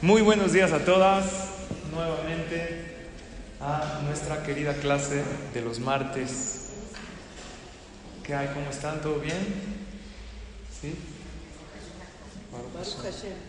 [0.00, 1.24] Muy buenos días a todas,
[1.90, 3.08] nuevamente
[3.60, 6.68] a nuestra querida clase de los martes.
[8.22, 8.46] ¿Qué hay?
[8.54, 9.00] ¿Cómo están?
[9.00, 9.34] ¿Todo bien?
[10.80, 10.94] ¿Sí?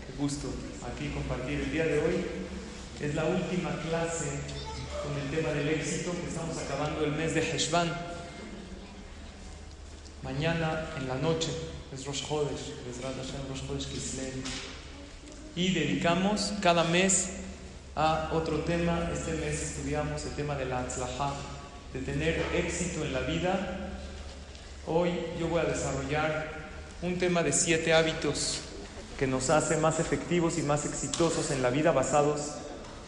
[0.07, 0.47] Qué gusto
[0.91, 2.25] aquí compartir el día de hoy.
[2.99, 4.31] Es la última clase
[5.03, 7.95] con el tema del éxito que estamos acabando el mes de Heshvan.
[10.23, 11.49] Mañana en la noche
[11.93, 12.73] es Rosh Chodesh,
[13.49, 14.33] Rosh Chodesh Kislev
[15.59, 17.31] y dedicamos cada mes
[17.93, 19.09] a otro tema.
[19.13, 21.33] Este mes estudiamos el tema de la atzlahá,
[21.91, 23.91] de tener éxito en la vida.
[24.87, 26.69] Hoy yo voy a desarrollar
[27.01, 28.61] un tema de siete hábitos
[29.17, 32.53] que nos hacen más efectivos y más exitosos en la vida basados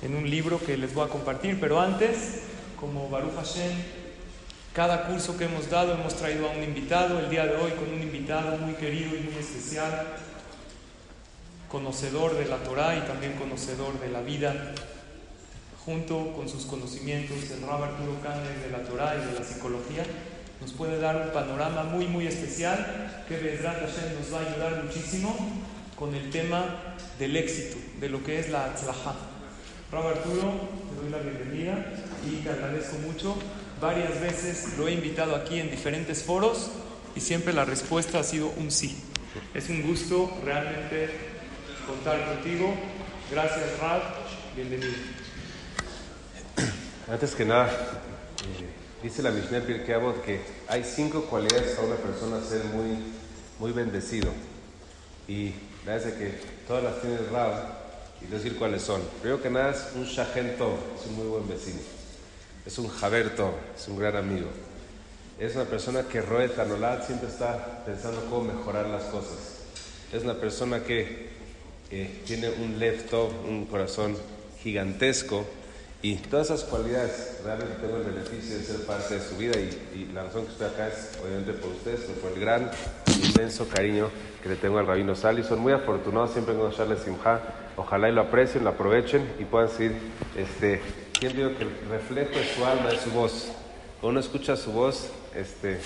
[0.01, 1.57] en un libro que les voy a compartir.
[1.57, 2.41] Pero antes,
[2.77, 3.71] como Baruch Hashem,
[4.73, 7.93] cada curso que hemos dado hemos traído a un invitado, el día de hoy con
[7.93, 10.17] un invitado muy querido y muy especial,
[11.71, 14.73] conocedor de la Torah y también conocedor de la vida,
[15.85, 20.03] junto con sus conocimientos, el Rab Arturo de la Torah y de la psicología,
[20.59, 24.83] nos puede dar un panorama muy, muy especial que Bezrat Hashem nos va a ayudar
[24.83, 25.35] muchísimo
[25.95, 29.15] con el tema del éxito, de lo que es la Atzlahá.
[29.91, 30.51] Rab Arturo,
[30.89, 31.93] te doy la bienvenida
[32.29, 33.35] y te agradezco mucho.
[33.79, 36.69] Varias veces lo he invitado aquí en diferentes foros
[37.15, 38.95] y siempre la respuesta ha sido un sí.
[39.53, 41.30] Es un gusto realmente
[41.91, 42.73] contar contigo.
[43.29, 44.01] Gracias, Rad.
[44.55, 44.93] Bienvenido.
[47.09, 50.39] Antes que nada, eh, dice la Mishnah Pirkei Avot que
[50.69, 52.97] hay cinco cualidades para una persona ser muy,
[53.59, 54.31] muy bendecido.
[55.27, 55.49] Y
[55.85, 57.51] parece que todas las tiene Rab
[58.21, 59.01] y decir cuáles son.
[59.19, 61.81] Primero que nada es un shahento, es un muy buen vecino.
[62.65, 64.47] Es un jaberto, es un gran amigo.
[65.37, 69.59] Es una persona que roe tanolat, siempre está pensando cómo mejorar las cosas.
[70.13, 71.41] Es una persona que
[72.25, 74.15] tiene un lefto, un corazón
[74.63, 75.45] gigantesco
[76.03, 80.09] y todas esas cualidades, realmente tengo el beneficio de ser parte de su vida y,
[80.13, 82.71] la razón que estoy acá es obviamente por ustedes, por el gran,
[83.23, 84.09] inmenso cariño
[84.41, 85.43] que le tengo al rabino Sali.
[85.43, 87.39] Son muy afortunados siempre con Charles Simha.
[87.77, 89.95] Ojalá y lo aprecien, lo aprovechen y puedan decir,
[90.35, 90.81] este,
[91.19, 93.51] siempre digo que el reflejo de su alma es su voz.
[93.99, 95.79] Cuando uno escucha su voz, este,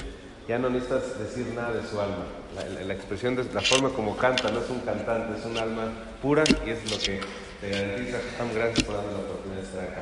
[0.47, 2.23] ya no necesitas decir nada de su alma.
[2.55, 6.43] La, expresión, de, la forma como canta, no es un cantante, es un alma pura
[6.65, 7.19] y es lo que
[7.59, 8.17] te garantiza.
[8.53, 10.01] Gracias por darme la oportunidad de estar acá.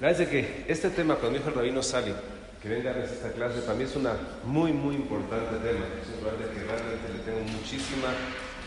[0.00, 2.14] Gracias que este tema, cuando dijo el rabino Sali,
[2.62, 5.84] que venga a esta clase, para mí es una muy, muy importante tema.
[6.00, 8.08] Es un lugar que realmente le tengo muchísima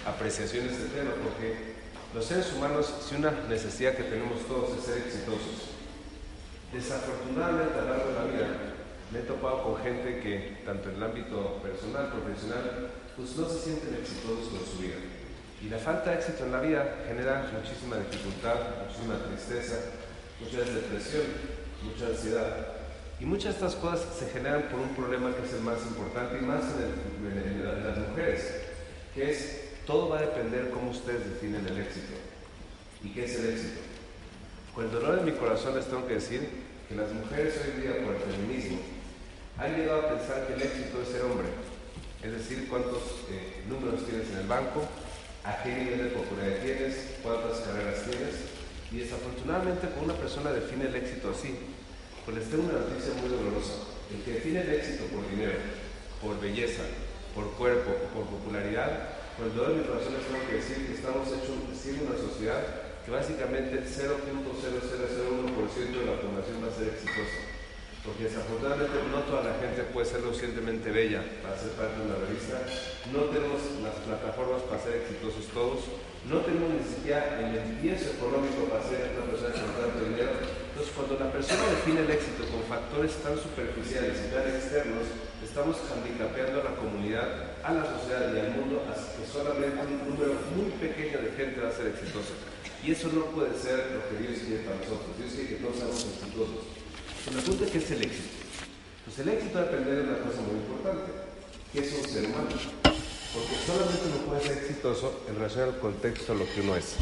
[0.05, 1.77] apreciación a este tema, porque
[2.13, 5.73] los seres humanos, si una necesidad que tenemos todos es ser exitosos,
[6.71, 8.76] desafortunadamente a lo largo de la vida,
[9.11, 13.59] me he topado con gente que, tanto en el ámbito personal, profesional, pues no se
[13.59, 14.95] sienten exitosos con su vida.
[15.61, 19.75] Y la falta de éxito en la vida genera muchísima dificultad, muchísima tristeza,
[20.39, 21.23] mucha depresión,
[21.83, 22.67] mucha ansiedad.
[23.19, 26.37] Y muchas de estas cosas se generan por un problema que es el más importante
[26.37, 28.61] y más en, las mujeres,
[29.15, 32.13] que es todo va a depender cómo ustedes definen el éxito.
[33.03, 33.79] ¿Y qué es el éxito?
[34.75, 36.47] Con el dolor en mi corazón les tengo que decir
[36.87, 38.77] que las mujeres hoy en día por el feminismo
[39.57, 41.49] han llegado a pensar que el éxito es ser hombre,
[42.21, 44.85] es decir, cuántos eh, números tienes en el banco,
[45.43, 48.35] a qué nivel de popularidad tienes, cuántas carreras tienes.
[48.91, 51.57] Y desafortunadamente, cuando una persona define el éxito así,
[52.25, 53.73] pues les tengo una noticia muy dolorosa.
[54.13, 55.57] El que define el éxito por dinero,
[56.21, 56.83] por belleza,
[57.33, 61.27] por cuerpo, por popularidad, pues de mi corazón les tengo que decir que estamos
[61.73, 62.61] siendo una sociedad
[63.05, 64.21] que básicamente el 0.0001%
[65.97, 67.56] de la población va a ser exitosa
[68.07, 72.07] porque desafortunadamente no toda la gente puede ser lo suficientemente bella para ser parte de
[72.07, 72.63] una revista,
[73.11, 75.91] no tenemos las plataformas para ser exitosos todos,
[76.23, 80.39] no tenemos ni siquiera el empiezo económico para ser una persona con tanto dinero.
[80.39, 85.03] Entonces, cuando la persona define el éxito con factores tan superficiales y tan externos,
[85.43, 90.15] estamos handicapeando a la comunidad, a la sociedad y al mundo a que solamente un
[90.15, 92.39] número muy pequeño de gente va a ser exitosa.
[92.79, 95.11] Y eso no puede ser lo que Dios quiere para nosotros.
[95.19, 96.76] Dios quiere que todos seamos exitosos.
[97.33, 98.29] La pregunta es qué es el éxito.
[99.05, 101.11] Pues el éxito depende de una cosa muy importante,
[101.73, 102.47] que es un ser humano.
[103.33, 106.95] Porque solamente uno puede ser exitoso en relación al contexto de lo que uno es.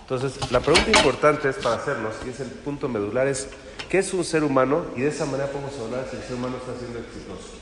[0.00, 3.48] Entonces, la pregunta importante es para hacernos, y es el punto medular, es
[3.90, 4.86] ¿qué es un ser humano?
[4.96, 7.58] Y de esa manera podemos hablar si el ser humano está siendo exitoso.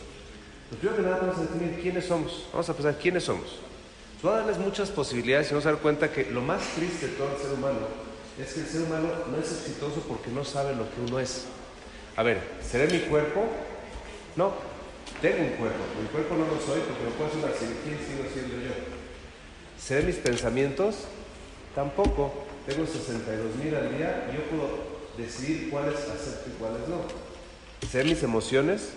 [0.68, 2.46] Pues primero que nada vamos a definir quiénes somos.
[2.52, 3.58] Vamos a pensar quiénes somos.
[4.22, 7.12] Voy a darles muchas posibilidades y vamos a dar cuenta que lo más triste de
[7.14, 7.86] todo el ser humano
[8.38, 11.46] es que el ser humano no es exitoso porque no sabe lo que uno es.
[12.16, 13.44] A ver, ¿seré mi cuerpo?
[14.36, 14.54] No,
[15.20, 15.78] tengo un cuerpo.
[16.00, 18.72] Mi cuerpo no lo soy porque no puedo ser una ¿Quién sigo siendo yo?
[19.78, 21.04] ¿Seré mis pensamientos?
[21.74, 27.02] Tampoco tengo 62 mil al día y yo puedo decidir cuáles acepto y cuáles no.
[27.86, 28.92] ¿Sé mis emociones?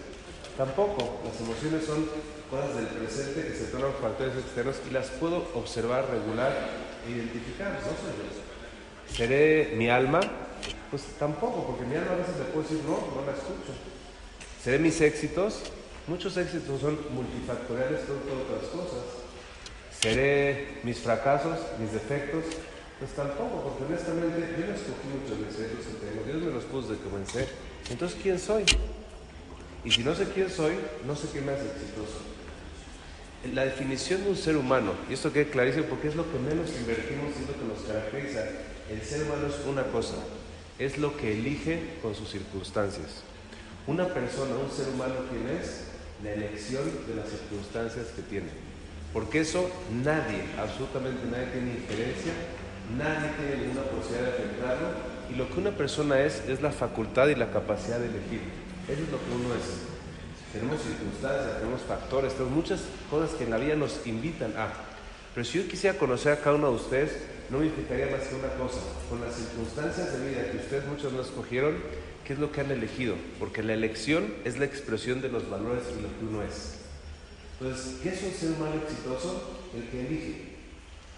[0.58, 1.20] Tampoco.
[1.26, 2.10] Las emociones son
[2.50, 6.54] cosas del presente que se tornan factores externos y las puedo observar, regular
[7.06, 7.74] e identificar.
[7.74, 9.14] No soy yo.
[9.14, 10.22] ¿Seré mi alma?
[10.90, 13.74] Pues tampoco, porque mi alma a veces le puedo decir no, no la escucho.
[14.64, 15.62] ¿Seré mis éxitos?
[16.08, 19.06] Muchos éxitos son multifactoriales, son todas otras cosas.
[20.02, 22.44] ¿Seré mis fracasos, mis defectos?
[22.98, 26.90] Pues tampoco, porque honestamente yo no escogí muchos defectos que tengo, Dios me los puso
[26.90, 27.48] de que comencé.
[27.90, 28.66] Entonces, ¿quién soy?
[29.86, 30.74] Y si no sé quién soy,
[31.06, 32.20] no sé qué me hace exitoso.
[33.54, 36.72] La definición de un ser humano, y esto queda clarísimo porque es lo que menos
[36.78, 38.44] invertimos es lo que nos caracteriza,
[38.90, 40.16] el ser humano es una cosa,
[40.80, 43.24] es lo que elige con sus circunstancias.
[43.86, 45.84] Una persona, un ser humano, ¿quién es?
[46.24, 48.48] La elección de las circunstancias que tiene.
[49.14, 49.70] Porque eso
[50.04, 52.32] nadie, absolutamente nadie tiene injerencia,
[52.98, 54.88] nadie tiene ninguna posibilidad de afectarlo.
[55.30, 58.42] Y lo que una persona es, es la facultad y la capacidad de elegir.
[58.88, 60.54] Eso es lo que uno es.
[60.54, 64.70] Tenemos circunstancias, tenemos factores, tenemos muchas cosas que en la vida nos invitan a.
[65.36, 67.18] Pero si yo quisiera conocer a cada uno de ustedes,
[67.50, 68.80] no me implicaría más que una cosa.
[69.10, 71.76] Con las circunstancias de vida que ustedes muchos no escogieron,
[72.26, 73.16] ¿qué es lo que han elegido?
[73.40, 76.80] Porque la elección es la expresión de los valores y lo que uno es.
[77.60, 79.68] Entonces, ¿qué es un ser humano exitoso?
[79.76, 80.36] El que elige.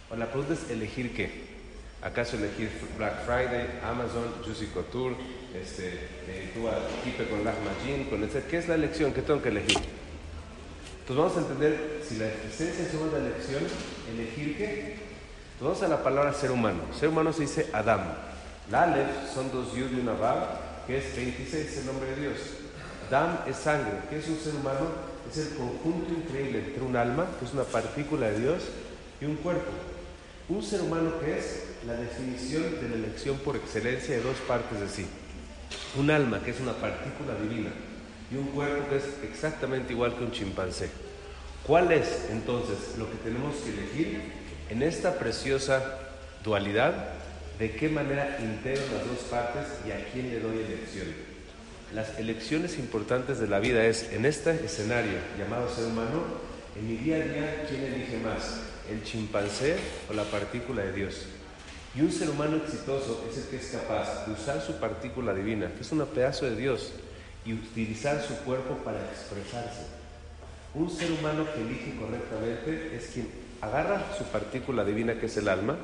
[0.10, 1.52] O la pregunta es elegir qué.
[2.02, 5.16] ¿Acaso elegir Black Friday, Amazon, Juicy Couture,
[5.54, 5.94] este,
[6.28, 6.68] eh, tú
[7.04, 8.44] Kipe con Lahmajin, con etc.
[8.50, 9.14] ¿Qué es la elección?
[9.14, 9.78] ¿Qué tengo que elegir?
[11.02, 13.64] Entonces vamos a entender si la esencia es una elección,
[14.16, 15.11] elegir qué.
[15.62, 16.80] Vamos a la palabra ser humano.
[17.00, 18.02] Ser humano se dice Adam.
[18.72, 22.38] La Aleph son dos Yud y una Vav, que es 26, el nombre de Dios.
[23.08, 23.92] Adam es sangre.
[24.10, 24.88] ¿Qué es un ser humano?
[25.30, 28.64] Es el conjunto increíble entre un alma, que es una partícula de Dios,
[29.22, 29.70] y un cuerpo.
[30.50, 34.80] Un ser humano que es la definición de la elección por excelencia de dos partes
[34.80, 35.06] de sí.
[35.96, 37.70] Un alma que es una partícula divina
[38.32, 40.90] y un cuerpo que es exactamente igual que un chimpancé.
[41.68, 44.41] ¿Cuál es entonces lo que tenemos que elegir
[44.72, 46.00] en esta preciosa
[46.46, 46.94] dualidad?
[47.60, 51.08] ¿De qué manera integro las dos partes y a quién le doy elección?
[51.94, 56.24] Las elecciones importantes de la vida es, en este escenario llamado ser humano,
[56.80, 58.62] en mi día a día, ¿quién elige más?
[58.90, 59.76] ¿El chimpancé
[60.10, 61.26] o la partícula de Dios?
[61.94, 65.70] Y un ser humano exitoso es el que es capaz de usar su partícula divina,
[65.76, 66.94] que es un pedazo de Dios,
[67.46, 69.82] y utilizar su cuerpo para expresarse.
[70.74, 75.48] Un ser humano que elige correctamente es quien agarra su partícula divina, que es el
[75.48, 75.78] alma,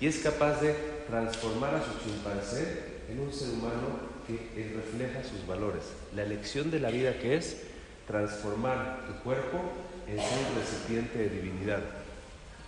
[0.00, 0.74] y es capaz de
[1.08, 5.82] transformar a su chimpancé en un ser humano que refleja sus valores.
[6.14, 7.62] La elección de la vida que es
[8.06, 9.58] transformar tu cuerpo
[10.06, 11.80] en un recipiente de divinidad.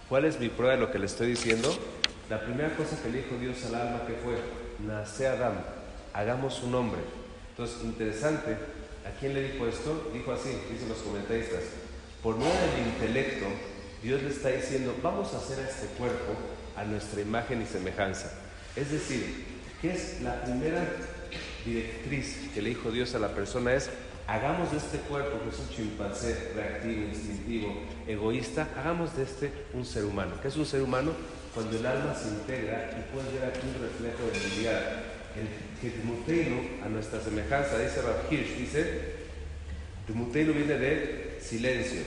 [0.08, 1.74] ¿Cuál es mi prueba de lo que le estoy diciendo?
[2.28, 4.36] La primera cosa que le dijo Dios al alma que fue,
[4.86, 5.64] nace Adán,
[6.12, 7.00] hagamos un hombre.
[7.50, 10.10] Entonces, interesante, ¿a quién le dijo esto?
[10.12, 11.60] Dijo así, dicen los comentaristas,
[12.22, 13.46] por medio del intelecto,
[14.02, 16.34] Dios le está diciendo, vamos a hacer a este cuerpo
[16.76, 18.32] a nuestra imagen y semejanza.
[18.74, 19.44] Es decir,
[19.80, 20.84] ¿qué es la primera
[21.64, 23.74] directriz que le dijo Dios a la persona?
[23.74, 23.90] Es,
[24.26, 29.84] hagamos de este cuerpo, que es un chimpancé reactivo, instintivo, egoísta, hagamos de este un
[29.84, 30.34] ser humano.
[30.42, 31.12] ¿Qué es un ser humano?
[31.54, 34.80] cuando el alma se integra y puede ver aquí un reflejo de divinidad.
[35.36, 39.00] El Dmuteinu, a nuestra semejanza, dice Rav Hirsch, dice,
[40.08, 42.00] Dmuteinu viene de silencio.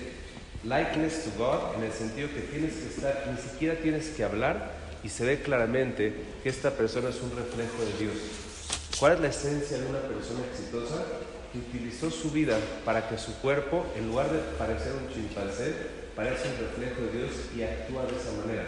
[0.65, 4.71] Likeness to God, en el sentido que tienes que estar, ni siquiera tienes que hablar
[5.03, 8.17] y se ve claramente que esta persona es un reflejo de Dios.
[8.99, 11.05] ¿Cuál es la esencia de una persona exitosa?
[11.53, 15.71] Que utilizó su vida para que su cuerpo, en lugar de parecer un chimpancé,
[16.15, 18.65] parezca un reflejo de Dios y actúa de esa manera.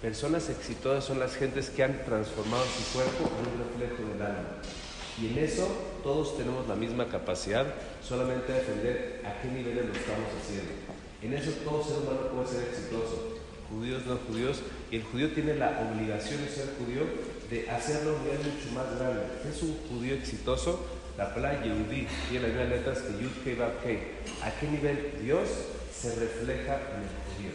[0.00, 4.62] Personas exitosas son las gentes que han transformado su cuerpo en un reflejo del alma.
[5.20, 5.66] Y en eso
[6.04, 7.66] todos tenemos la misma capacidad,
[8.00, 10.85] solamente a defender a qué niveles lo estamos haciendo.
[11.26, 13.34] En eso todo ser humano puede ser exitoso,
[13.68, 17.02] judíos, no judíos, y el judío tiene la obligación de ser judío
[17.50, 19.22] de hacerlo un mucho más grande.
[19.50, 20.86] es un judío exitoso?
[21.18, 23.98] La palabra Yehudi tiene las mismas letras que Yud Kei Kei.
[24.44, 25.48] ¿A qué nivel Dios
[25.92, 27.50] se refleja en el judío?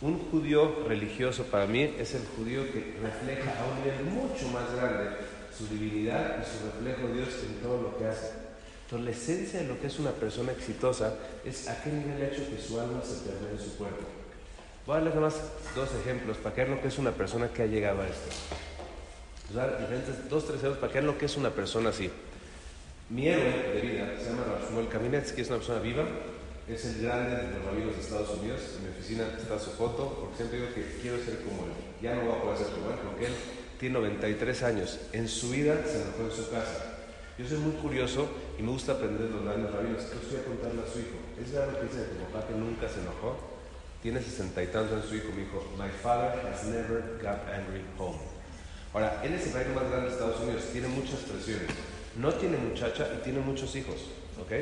[0.00, 4.74] Un judío religioso para mí es el judío que refleja a un nivel mucho más
[4.74, 5.18] grande
[5.52, 8.39] su divinidad y su reflejo de Dios en todo lo que hace.
[8.90, 12.26] Entonces la esencia de lo que es una persona exitosa es a qué nivel ha
[12.26, 14.02] hecho que su alma se permee en su cuerpo.
[14.84, 15.40] Voy a darles nada más
[15.76, 18.34] dos ejemplos para que vean lo que es una persona que ha llegado a esto.
[19.50, 21.90] Voy a dar diferentes, dos, tres ejemplos para que vean lo que es una persona
[21.90, 22.10] así.
[23.10, 26.04] Mi héroe de vida se llama Rafael Kaminetsky, es una persona viva,
[26.68, 28.60] es el grande de los rabinos de Estados Unidos.
[28.76, 31.72] En mi oficina está su foto, porque siempre digo que quiero ser como él.
[32.02, 33.32] Ya no voy a poder ser como él, porque él
[33.78, 34.98] tiene 93 años.
[35.12, 36.89] En su vida se enojó en su casa.
[37.40, 38.28] Yo soy muy curioso
[38.58, 40.02] y me gusta aprender los grandes rabinos.
[40.12, 41.16] Yo fui a contarle a su hijo.
[41.40, 43.32] Es la noticia de tu papá que nunca se enojó.
[44.02, 45.32] Tiene sesenta y tantos en su hijo.
[45.32, 48.20] Me dijo, My father has never got angry home.
[48.92, 50.64] Ahora, él es el rabino más grande de Estados Unidos.
[50.70, 51.72] Tiene muchas presiones.
[52.20, 54.12] No tiene muchacha y tiene muchos hijos.
[54.36, 54.52] ¿Ok?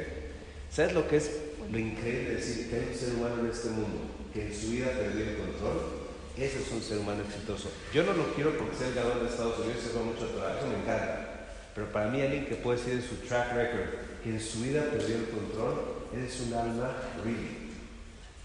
[0.71, 1.35] ¿Sabes lo que es
[1.73, 4.71] lo increíble de decir que hay un ser humano en este mundo que en su
[4.71, 6.07] vida perdió el control?
[6.37, 7.73] Ese es un ser humano exitoso.
[7.93, 10.67] Yo no lo quiero porque sea el ganador de Estados Unidos, se va mucho trabajo,
[10.69, 11.28] me encanta.
[11.79, 13.87] Pero para mí alguien que puede decir en su track record
[14.25, 15.75] que en su vida perdió el control,
[16.13, 16.91] es un alma
[17.23, 17.71] really.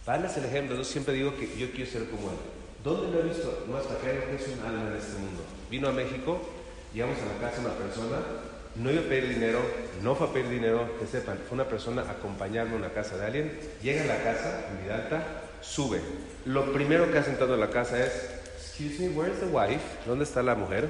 [0.05, 2.37] Para el ejemplo, yo siempre digo que yo quiero ser como él.
[2.83, 3.65] ¿Dónde lo he visto?
[3.67, 5.41] No hasta acá que es un alma en este mundo.
[5.71, 6.47] Vino a México,
[6.93, 8.17] llegamos a la casa de una persona
[8.75, 9.59] no iba a pedir dinero,
[10.03, 13.17] no fue a pedir dinero, que sepan, fue una persona a acompañarme a una casa
[13.17, 15.23] de alguien, llega a la casa en Vidalta,
[15.61, 16.01] sube.
[16.45, 18.11] Lo primero que ha sentado en la casa es,
[18.57, 19.81] excuse me, where's the wife?
[20.05, 20.89] ¿Dónde está la mujer?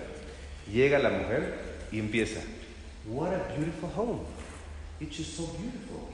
[0.71, 2.41] Llega la mujer y empieza,
[3.07, 4.25] what a beautiful home.
[4.99, 6.09] It's just so beautiful.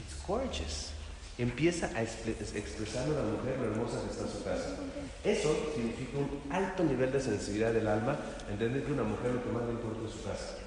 [0.00, 0.92] It's gorgeous.
[1.36, 4.76] Empieza a expresar a la mujer lo hermosa que está en su casa.
[5.24, 8.16] Eso significa un alto nivel de sensibilidad del alma,
[8.50, 10.58] entender que una mujer lo que más le importa es su casa.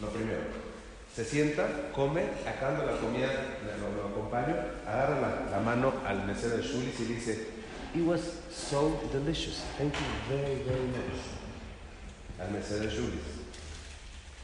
[0.00, 0.40] Lo primero,
[1.14, 3.28] se sienta, come, acabando la comida,
[3.80, 4.54] lo, lo acompaño,
[4.86, 7.46] agarra la, mano al mesero de Shulis y dice,
[7.94, 8.20] It was
[8.50, 9.62] so delicious.
[9.78, 11.16] Thank you very, very much.
[12.38, 13.35] Al mesero de.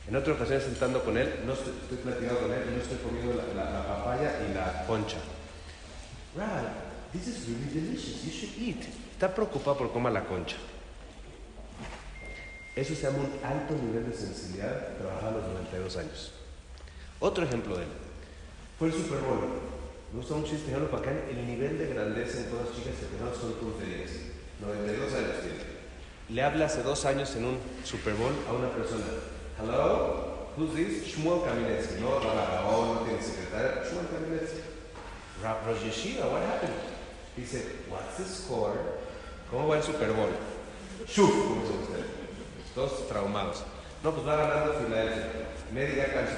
[0.09, 3.35] En otra ocasión, sentando con él, no estoy, estoy platicando con él, no estoy comiendo
[3.55, 5.19] la, papaya y la concha.
[6.37, 6.69] Rabbi,
[7.13, 8.25] this is really delicious.
[8.25, 8.85] You should eat.
[9.13, 10.57] Está preocupado por comer la concha.
[12.75, 16.33] Eso se llama un alto nivel de sensibilidad trabajar a los 92 años.
[17.21, 17.89] Otro ejemplo de él
[18.79, 19.39] fue el Super Bowl.
[20.13, 21.13] Me gusta mucho ejemplo para acá.
[21.31, 24.23] El nivel de grandeza en todas las chicas que tenemos son conferencias.
[24.61, 25.73] 92 años tiene.
[26.29, 29.05] Le habla hace dos años en un Super Bowl a una persona.
[29.63, 31.15] Hello, who's this?
[31.15, 32.01] Shmuel Kaminetsky.
[32.01, 33.85] No, Rabao, no tiene secretaria.
[33.87, 34.61] Shmuel Kaminetsky.
[35.43, 36.75] Rab Rosh Yeshiva, what happened?
[37.37, 38.77] Dice, what's the score?
[39.51, 40.31] ¿Cómo va el Super Bowl?
[41.07, 42.23] Shuf, como dice usted
[42.75, 43.65] todos traumados.
[44.03, 45.47] No, pues va ganando Filadelfia.
[45.73, 46.37] Media cancha,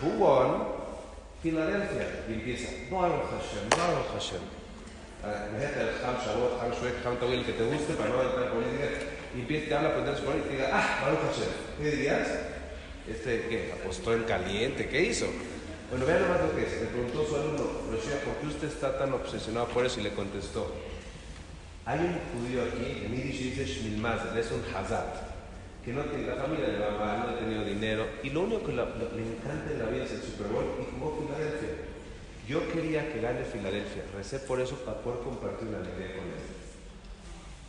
[0.00, 0.64] Who won?
[1.42, 2.24] Filadelfia.
[2.28, 4.40] Y empieza, Baruch Hashem, Baruch Hashem.
[5.22, 8.52] Imagínate el Ham Shabbat, Ham Shuek, Ham Tawil, que te guste para no entrar en
[8.52, 8.86] política.
[9.34, 11.52] Y empieza, te habla por su y te diga, ah, Baruch Hashem.
[11.78, 12.28] ¿Qué dirías?
[13.08, 13.72] Este, ¿qué?
[13.72, 15.26] Apostó en caliente, ¿qué hizo?
[15.90, 16.80] Bueno, vean nomás lo que es.
[16.80, 20.00] Le preguntó su alumno, Roshia, ¿por qué usted está tan obsesionado por eso?
[20.00, 20.72] Y le contestó,
[21.84, 25.26] hay un judío aquí, en Yiddish dice Shmilmazel, es un Hazat
[25.84, 28.72] que no tiene la familia de mamá, no ha tenido dinero, y lo único que
[28.72, 31.68] le encanta en la vida es el Super Bowl, y jugó Filadelfia.
[32.48, 36.42] Yo quería que gane Filadelfia, recé por eso para poder compartir una alegría con él.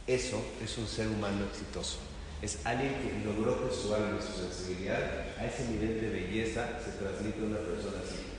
[0.08, 2.00] Eso es un ser humano exitoso.
[2.42, 5.02] Es alguien que logró que su alma y su sensibilidad
[5.38, 8.38] a ese nivel de belleza se transmite a una persona así.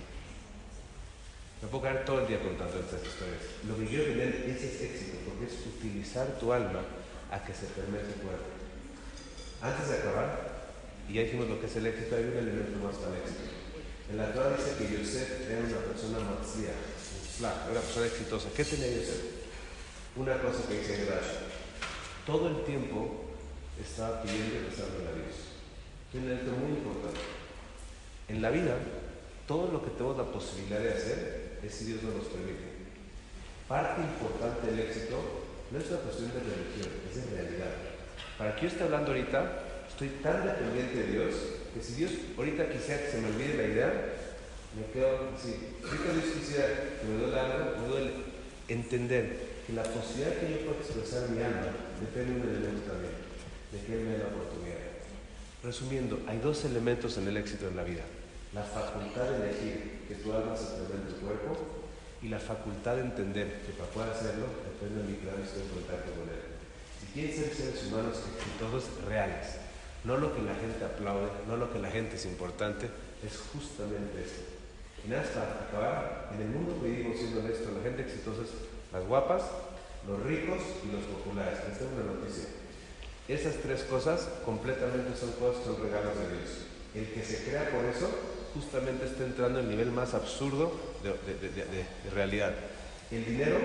[1.61, 3.43] Me puedo quedar todo el día contando estas historias.
[3.67, 6.83] Lo que quiero tener es ese éxito, porque es utilizar tu alma
[7.33, 8.47] a que se permite tu cuerpo.
[9.61, 10.71] Antes de acabar,
[11.09, 13.51] y ya dijimos lo que es el éxito, hay un elemento más para el éxito.
[14.11, 18.49] En la Torah dice que Yosef era una persona matzia, era una persona exitosa.
[18.55, 19.21] ¿Qué tenía Yosef?
[20.15, 21.43] Una cosa que dice Rashi.
[22.25, 23.28] Todo el tiempo
[23.83, 25.35] estaba pidiendo y rezando a Dios.
[26.09, 27.21] Es un elemento muy importante.
[28.29, 28.77] En la vida,
[29.47, 32.79] todo lo que tenemos la posibilidad de hacer es si Dios nos los permite.
[33.69, 37.73] Parte importante del éxito no es una cuestión de religión, es de realidad.
[38.39, 41.35] Para que yo esté hablando ahorita, estoy tan dependiente de Dios
[41.75, 43.93] que si Dios ahorita quisiera que se me olvide la idea,
[44.77, 45.77] me quedo así.
[45.85, 46.67] Ahorita Dios quisiera
[47.01, 48.11] que me duele algo, me duele
[48.69, 51.69] entender que la posibilidad que yo pueda expresar mi alma
[52.01, 53.13] depende de elemento también,
[53.73, 54.79] de que Él me dé la oportunidad.
[55.63, 58.05] Resumiendo, hay dos elementos en el éxito en la vida.
[58.55, 61.57] La facultad de elegir que tu alma se en tu cuerpo
[62.23, 65.69] y la facultad de entender que para poder hacerlo depende de mi clave estoy en
[65.69, 66.49] contacto con Él.
[67.13, 69.59] Quieren ser seres humanos exitosos reales.
[70.05, 72.87] No lo que la gente aplaude, no lo que la gente es importante,
[73.27, 74.47] es justamente eso.
[75.05, 78.51] Y nada, para acabar, en el mundo vivimos siendo honesto, la gente exitosa es
[78.93, 79.43] las guapas,
[80.07, 81.59] los ricos y los populares.
[81.69, 82.47] Les tengo una noticia.
[83.29, 86.65] Esas tres cosas completamente son cosas son regalos de Dios.
[86.95, 88.09] El que se crea por eso
[88.55, 92.55] justamente está entrando en el nivel más absurdo de, de, de, de realidad.
[93.11, 93.59] El dinero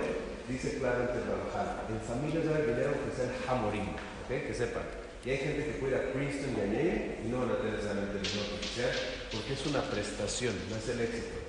[0.49, 3.87] dice claramente Ramajal, en familias no hay dinero que sea el hamorim,
[4.25, 4.41] ¿okay?
[4.41, 4.83] que sepan.
[5.25, 7.73] Y hay gente que puede a Princeton y a Yale y no van a tener
[7.79, 8.91] necesariamente el dinero oficial
[9.31, 11.39] porque es una prestación, no es el éxito.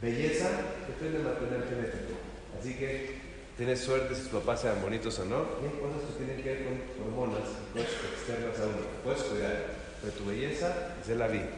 [0.00, 0.48] Belleza
[0.88, 2.16] depende del material genético.
[2.58, 3.17] Así que
[3.58, 5.42] tienes suerte si tus papás sean bonitos o no.
[5.60, 7.42] Y hay cosas que tienen que ver con hormonas,
[7.74, 8.86] cosas externas a uno.
[9.02, 9.66] Puedes cuidar,
[10.00, 11.50] pero tu belleza es de la vida.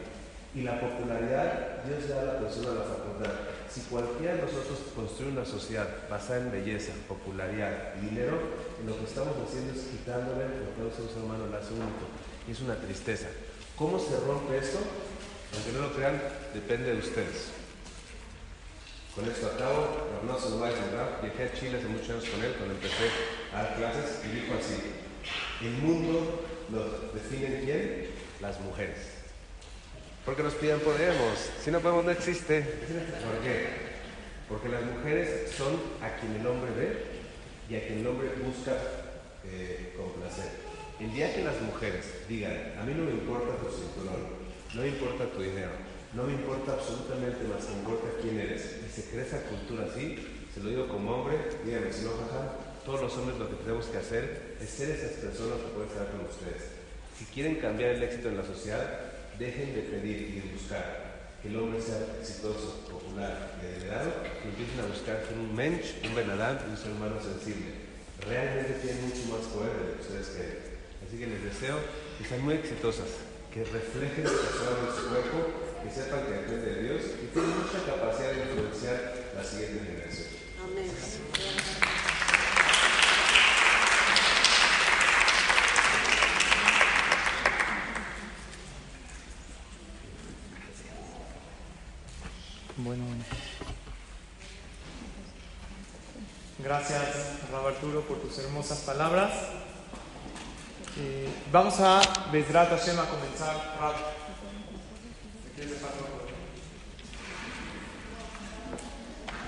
[0.53, 3.31] Y la popularidad, Dios da a la persona la facultad.
[3.69, 8.35] Si cualquiera de nosotros construye una sociedad basada en belleza, popularidad y dinero,
[8.85, 12.09] lo que estamos haciendo es quitándole lo que a un ser humano le hace único.
[12.49, 13.27] Y es una tristeza.
[13.77, 14.79] ¿Cómo se rompe esto?
[15.53, 16.19] Aunque no lo crean,
[16.53, 17.60] depende de ustedes.
[19.15, 21.21] Con esto acabo, Ernesto Weiss, ¿verdad?
[21.21, 23.11] Viajé a Chile hace muchos años con él cuando empecé
[23.53, 28.07] a dar clases y dijo así, el mundo lo definen quién?
[28.39, 28.97] Las mujeres.
[30.25, 32.61] Porque nos piden podemos, si no podemos no existe.
[32.61, 33.67] ¿Por qué?
[34.47, 37.03] Porque las mujeres son a quien el hombre ve
[37.69, 38.77] y a quien el hombre busca
[39.43, 40.51] eh, complacer.
[41.01, 44.23] El día que las mujeres digan, a mí no me importa tu cinturón,
[44.73, 45.71] no me importa tu dinero,
[46.13, 48.77] no me importa absolutamente más, me importa quién eres.
[48.85, 50.19] Y se crea esa cultura así,
[50.53, 53.85] se lo digo como hombre, díganme, si no, jaja, todos los hombres lo que tenemos
[53.85, 56.81] que hacer es ser esas personas que pueden estar con ustedes.
[57.17, 61.47] Si quieren cambiar el éxito en la sociedad, dejen de pedir y de buscar que
[61.47, 64.11] el hombre sea exitoso, popular y heredado,
[64.43, 67.89] y empiecen a buscar un mensch, un benadán un ser humano sensible.
[68.27, 70.57] Realmente tienen mucho más poder de lo que ustedes creen.
[71.07, 71.79] Así que les deseo
[72.19, 73.09] que sean muy exitosas,
[73.53, 77.57] que reflejen lo que en su cuerpo que sepan que depende de Dios y tienen
[77.57, 80.27] mucha capacidad de influenciar la siguiente generación.
[80.63, 80.91] Amén.
[92.77, 93.23] Bueno, bueno.
[96.59, 97.01] Gracias,
[97.51, 99.31] Rab Arturo, por tus hermosas palabras.
[100.97, 104.20] Eh, vamos a Bezrat Hashem a comenzar.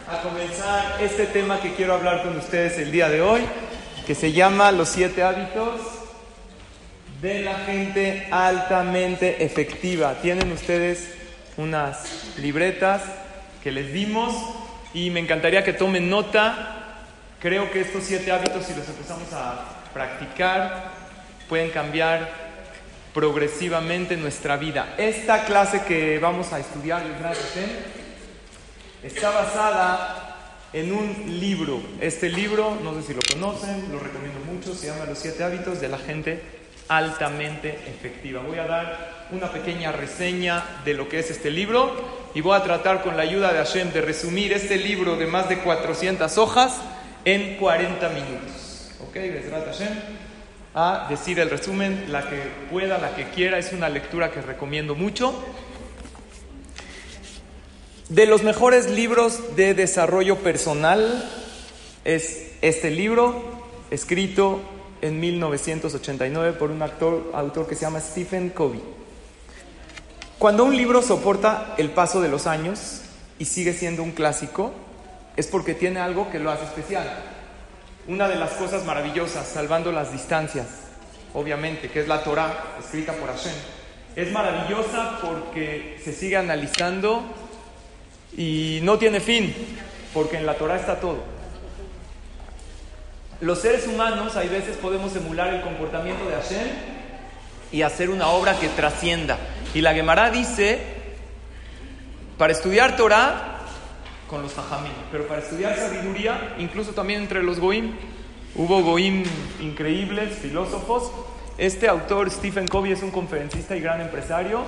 [0.07, 3.41] A comenzar este tema que quiero hablar con ustedes el día de hoy,
[4.05, 5.81] que se llama Los siete hábitos
[7.19, 10.15] de la gente altamente efectiva.
[10.21, 11.09] Tienen ustedes
[11.57, 13.01] unas libretas
[13.63, 14.35] que les dimos
[14.93, 16.99] y me encantaría que tomen nota.
[17.39, 20.91] Creo que estos siete hábitos, si los empezamos a practicar,
[21.49, 22.42] pueden cambiar
[23.13, 24.95] progresivamente nuestra vida.
[24.97, 27.03] Esta clase que vamos a estudiar,
[29.03, 31.79] está basada en un libro.
[32.01, 35.79] Este libro, no sé si lo conocen, lo recomiendo mucho, se llama Los siete hábitos
[35.79, 36.41] de la gente
[36.87, 38.41] altamente efectiva.
[38.41, 41.93] Voy a dar una pequeña reseña de lo que es este libro
[42.33, 45.47] y voy a tratar con la ayuda de Hashem de resumir este libro de más
[45.49, 46.81] de 400 hojas
[47.25, 48.91] en 40 minutos.
[49.07, 49.15] ¿Ok?
[49.15, 50.22] Hashem
[50.75, 54.95] a decir el resumen, la que pueda, la que quiera, es una lectura que recomiendo
[54.95, 55.33] mucho.
[58.09, 61.29] De los mejores libros de desarrollo personal
[62.05, 64.61] es este libro, escrito
[65.01, 68.81] en 1989 por un actor, autor que se llama Stephen Covey.
[70.39, 73.01] Cuando un libro soporta el paso de los años
[73.37, 74.73] y sigue siendo un clásico,
[75.37, 77.32] es porque tiene algo que lo hace especial
[78.07, 80.67] una de las cosas maravillosas, salvando las distancias,
[81.33, 83.53] obviamente, que es la Torah, escrita por Hashem.
[84.15, 87.23] Es maravillosa porque se sigue analizando
[88.37, 89.55] y no tiene fin,
[90.13, 91.23] porque en la Torah está todo.
[93.41, 96.67] Los seres humanos, hay veces podemos emular el comportamiento de Hashem
[97.71, 99.37] y hacer una obra que trascienda.
[99.73, 100.79] Y la Gemara dice,
[102.37, 103.52] para estudiar Torah
[104.27, 104.91] con los jajamim.
[105.11, 107.91] Pero para estudiar sabiduría, incluso también entre los goim,
[108.55, 109.23] hubo goim
[109.61, 111.11] increíbles, filósofos.
[111.57, 114.63] Este autor, Stephen Covey, es un conferencista y gran empresario.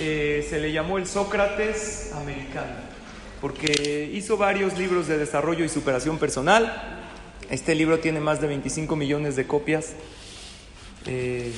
[0.00, 2.76] Eh, se le llamó el Sócrates americano,
[3.40, 7.02] porque hizo varios libros de desarrollo y superación personal.
[7.50, 9.94] Este libro tiene más de 25 millones de copias
[11.06, 11.52] eh,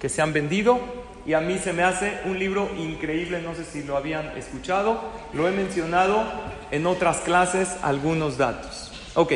[0.00, 0.80] que se han vendido
[1.28, 4.98] y a mí se me hace un libro increíble, no sé si lo habían escuchado,
[5.34, 6.24] lo he mencionado
[6.70, 8.90] en otras clases algunos datos.
[9.14, 9.34] Ok,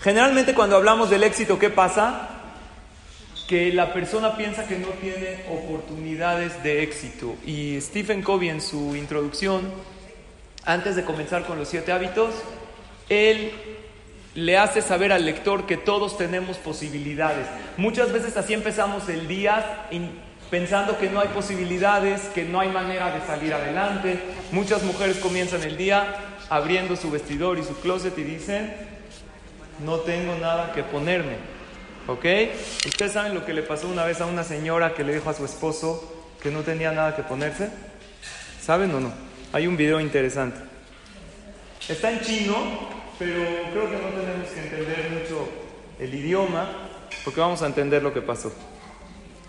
[0.00, 2.28] generalmente cuando hablamos del éxito, ¿qué pasa?
[3.48, 7.36] Que la persona piensa que no tiene oportunidades de éxito.
[7.46, 9.62] Y Stephen Covey en su introducción,
[10.66, 12.34] antes de comenzar con los siete hábitos,
[13.08, 13.52] él
[14.34, 17.46] le hace saber al lector que todos tenemos posibilidades.
[17.78, 19.86] Muchas veces así empezamos el día
[20.50, 24.18] pensando que no hay posibilidades, que no hay manera de salir adelante.
[24.52, 26.16] Muchas mujeres comienzan el día
[26.48, 28.74] abriendo su vestidor y su closet y dicen,
[29.84, 31.36] no tengo nada que ponerme.
[32.06, 32.24] ¿Ok?
[32.86, 35.34] ¿Ustedes saben lo que le pasó una vez a una señora que le dijo a
[35.34, 37.68] su esposo que no tenía nada que ponerse?
[38.60, 39.12] ¿Saben o no?
[39.52, 40.58] Hay un video interesante.
[41.86, 42.54] Está en chino,
[43.18, 43.34] pero
[43.72, 45.48] creo que no tenemos que entender mucho
[45.98, 46.68] el idioma,
[47.24, 48.52] porque vamos a entender lo que pasó.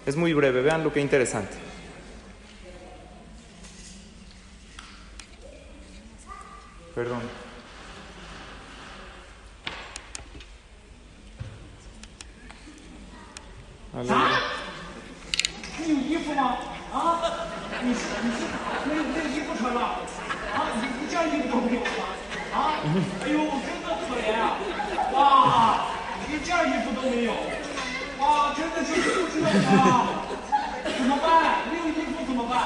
[0.05, 1.55] Es muy breve, vean lo que interesante.
[6.95, 7.21] Perdón.
[28.18, 29.48] 哇，一件衣服都没有，哇，真的是不知道
[29.82, 29.92] 啊，
[30.96, 31.26] 怎么办？
[31.70, 32.58] 没有衣服怎么办？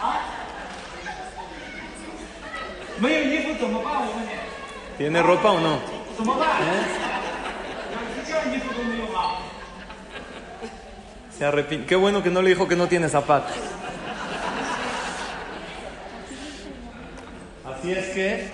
[0.00, 0.02] 啊，
[2.98, 3.92] 没有衣服怎么办？
[4.00, 4.30] 我问你，
[4.98, 5.78] ¿Tiene ropa o no?
[6.16, 6.44] 怎么办？
[8.16, 9.38] 一件衣服都没有啊！
[11.36, 13.56] Se arrepin- Qué bueno que no le dijo que no tiene zapatos.
[17.64, 18.50] Así es que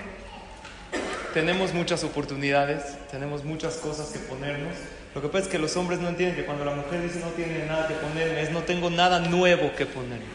[1.35, 4.74] tenemos muchas oportunidades, tenemos muchas cosas que ponernos.
[5.15, 7.28] Lo que pasa es que los hombres no entienden que cuando la mujer dice no
[7.32, 10.26] tiene nada que ponerme, es no tengo nada nuevo que ponerme.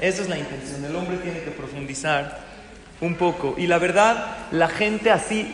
[0.00, 0.84] Esa es la intención.
[0.84, 2.38] El hombre tiene que profundizar
[3.00, 3.54] un poco.
[3.58, 5.52] Y la verdad, la gente así,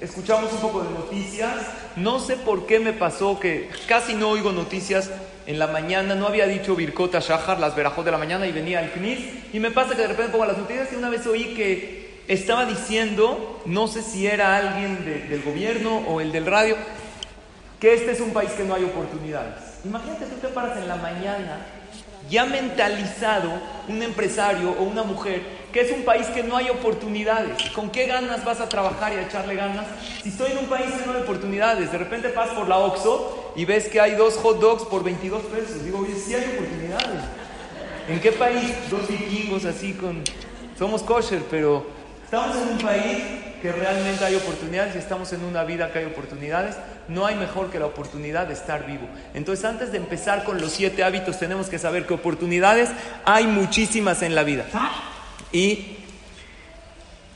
[0.00, 1.54] escuchamos un poco de noticias.
[1.96, 5.10] No sé por qué me pasó que casi no oigo noticias
[5.46, 6.14] en la mañana.
[6.14, 9.18] No había dicho Birkota Shahar, las verajos de la mañana, y venía el Knis.
[9.52, 12.64] Y me pasa que de repente pongo las noticias y una vez oí que estaba
[12.66, 16.76] diciendo, no sé si era alguien de- del gobierno o el del radio,
[17.80, 19.80] que este es un país que no hay oportunidades.
[19.84, 21.66] Imagínate tú te paras en la mañana
[22.30, 23.50] ya mentalizado
[23.88, 27.70] un empresario o una mujer que es un país que no hay oportunidades.
[27.70, 29.86] ¿Con qué ganas vas a trabajar y a echarle ganas?
[30.22, 33.52] Si estoy en un país que no hay oportunidades, de repente pasas por la Oxxo
[33.54, 35.84] y ves que hay dos hot dogs por 22 pesos.
[35.84, 37.22] Digo, oye, sí hay oportunidades.
[38.08, 38.72] ¿En qué país?
[38.90, 40.22] Dos vikingos así con...
[40.78, 41.86] Somos kosher, pero
[42.24, 43.22] estamos en un país
[43.60, 46.76] que realmente hay oportunidades y estamos en una vida que hay oportunidades.
[47.08, 49.06] No hay mejor que la oportunidad de estar vivo.
[49.34, 52.90] Entonces, antes de empezar con los siete hábitos, tenemos que saber que oportunidades
[53.24, 54.64] hay muchísimas en la vida.
[55.52, 55.98] Y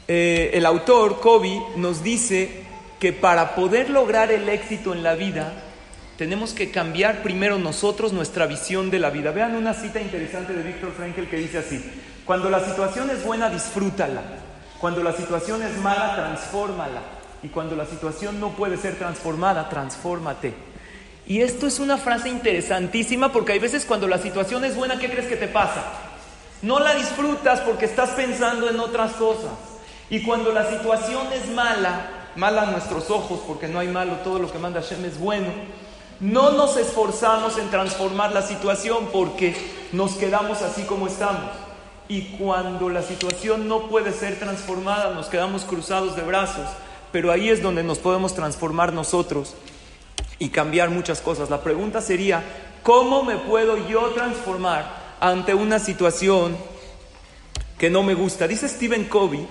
[0.09, 2.65] eh, el autor, Kobe, nos dice
[2.99, 5.53] que para poder lograr el éxito en la vida,
[6.19, 9.31] tenemos que cambiar primero nosotros nuestra visión de la vida.
[9.31, 11.83] Vean una cita interesante de Víctor Frankl que dice así,
[12.27, 14.21] cuando la situación es buena, disfrútala.
[14.79, 17.01] Cuando la situación es mala, transfórmala.
[17.43, 20.55] Y cuando la situación no puede ser transformada, transfórmate.
[21.27, 25.11] Y esto es una frase interesantísima porque hay veces cuando la situación es buena, ¿qué
[25.11, 25.85] crees que te pasa?
[26.63, 29.53] No la disfrutas porque estás pensando en otras cosas.
[30.11, 34.39] Y cuando la situación es mala, mala a nuestros ojos porque no hay malo, todo
[34.39, 35.49] lo que manda Hashem es bueno,
[36.19, 39.55] no nos esforzamos en transformar la situación porque
[39.93, 41.51] nos quedamos así como estamos.
[42.09, 46.67] Y cuando la situación no puede ser transformada, nos quedamos cruzados de brazos.
[47.13, 49.55] Pero ahí es donde nos podemos transformar nosotros
[50.39, 51.51] y cambiar muchas cosas.
[51.51, 52.43] La pregunta sería,
[52.83, 56.57] ¿cómo me puedo yo transformar ante una situación
[57.79, 58.47] que no me gusta?
[58.49, 59.47] Dice Stephen Covey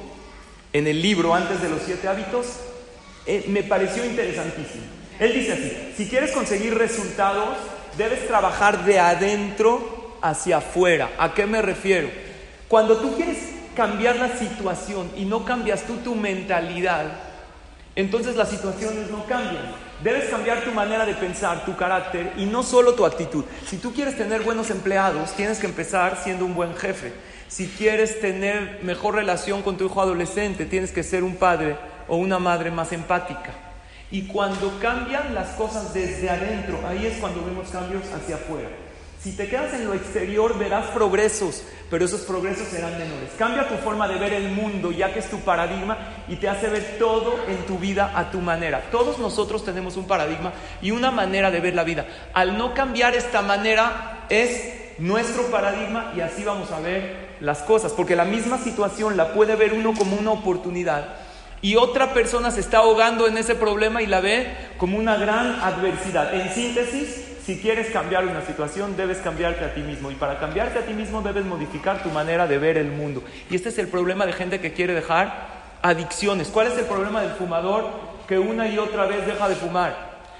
[0.74, 2.46] en el libro Antes de los siete hábitos,
[3.26, 4.86] eh, me pareció interesantísimo.
[5.20, 7.58] Él dice así, si quieres conseguir resultados,
[7.98, 11.12] debes trabajar de adentro hacia afuera.
[11.18, 12.10] ¿A qué me refiero?
[12.68, 13.38] Cuando tú quieres
[13.76, 17.29] cambiar la situación y no cambias tú tu mentalidad,
[18.00, 19.64] entonces las situaciones no cambian.
[20.04, 23.44] Debes cambiar tu manera de pensar, tu carácter y no solo tu actitud.
[23.66, 27.12] Si tú quieres tener buenos empleados, tienes que empezar siendo un buen jefe.
[27.50, 31.76] Si quieres tener mejor relación con tu hijo adolescente, tienes que ser un padre
[32.08, 33.52] o una madre más empática.
[34.12, 38.70] Y cuando cambian las cosas desde adentro, ahí es cuando vemos cambios hacia afuera.
[39.22, 43.32] Si te quedas en lo exterior verás progresos, pero esos progresos serán menores.
[43.38, 45.98] Cambia tu forma de ver el mundo, ya que es tu paradigma,
[46.30, 48.82] y te hace ver todo en tu vida a tu manera.
[48.92, 52.06] Todos nosotros tenemos un paradigma y una manera de ver la vida.
[52.34, 57.92] Al no cambiar esta manera es nuestro paradigma y así vamos a ver las cosas,
[57.92, 61.16] porque la misma situación la puede ver uno como una oportunidad
[61.62, 65.60] y otra persona se está ahogando en ese problema y la ve como una gran
[65.62, 66.34] adversidad.
[66.34, 70.12] En síntesis, si quieres cambiar una situación, debes cambiarte a ti mismo.
[70.12, 73.24] Y para cambiarte a ti mismo, debes modificar tu manera de ver el mundo.
[73.50, 75.48] Y este es el problema de gente que quiere dejar
[75.82, 76.50] adicciones.
[76.50, 77.90] ¿Cuál es el problema del fumador
[78.28, 79.96] que una y otra vez deja de fumar?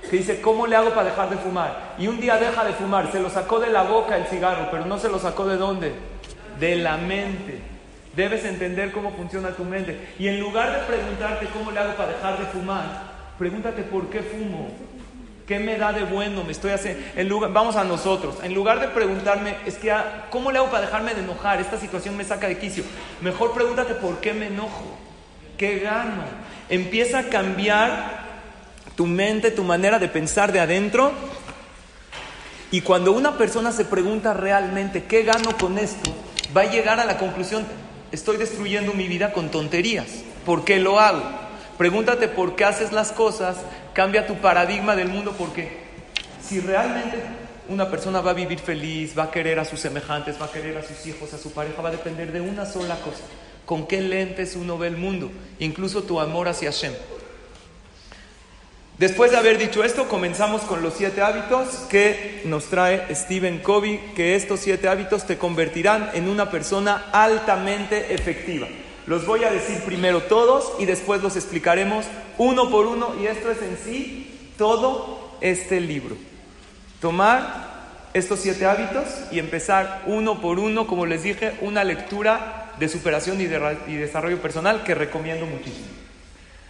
[0.08, 1.96] Que dice, ¿cómo le hago para dejar de fumar?
[1.98, 4.86] Y un día deja de fumar, se lo sacó de la boca el cigarro, pero
[4.86, 5.94] no se lo sacó de dónde?
[6.60, 7.60] De la mente.
[8.16, 10.14] Debes entender cómo funciona tu mente.
[10.20, 12.84] Y en lugar de preguntarte cómo le hago para dejar de fumar,
[13.40, 14.70] pregúntate por qué fumo.
[15.50, 16.44] ¿Qué me da de bueno?
[16.44, 17.04] Me estoy haciendo.
[17.16, 18.36] En lugar, vamos a nosotros.
[18.44, 21.60] En lugar de preguntarme, es que, ah, ¿cómo le hago para dejarme de enojar?
[21.60, 22.84] Esta situación me saca de quicio.
[23.20, 24.96] Mejor pregúntate por qué me enojo.
[25.58, 26.22] ¿Qué gano?
[26.70, 28.28] Empieza a cambiar
[28.96, 31.14] tu mente, tu manera de pensar de adentro.
[32.70, 36.12] Y cuando una persona se pregunta realmente, ¿qué gano con esto?
[36.56, 37.66] Va a llegar a la conclusión,
[38.12, 40.10] estoy destruyendo mi vida con tonterías.
[40.46, 41.24] ¿Por qué lo hago?
[41.80, 43.56] Pregúntate por qué haces las cosas,
[44.00, 45.68] cambia tu paradigma del mundo, porque
[46.42, 47.18] si realmente
[47.68, 50.78] una persona va a vivir feliz, va a querer a sus semejantes, va a querer
[50.78, 53.26] a sus hijos, a su pareja, va a depender de una sola cosa.
[53.66, 55.30] ¿Con qué lentes uno ve el mundo?
[55.60, 56.94] Incluso tu amor hacia Hashem.
[58.98, 64.00] Después de haber dicho esto, comenzamos con los siete hábitos que nos trae Stephen Covey,
[64.16, 68.70] que estos siete hábitos te convertirán en una persona altamente efectiva.
[69.10, 72.06] Los voy a decir primero todos y después los explicaremos
[72.38, 76.16] uno por uno y esto es en sí todo este libro.
[77.02, 77.72] Tomar
[78.14, 83.42] estos siete hábitos y empezar uno por uno, como les dije, una lectura de superación
[83.42, 83.60] y, de,
[83.98, 85.88] desarrollo personal que recomiendo muchísimo.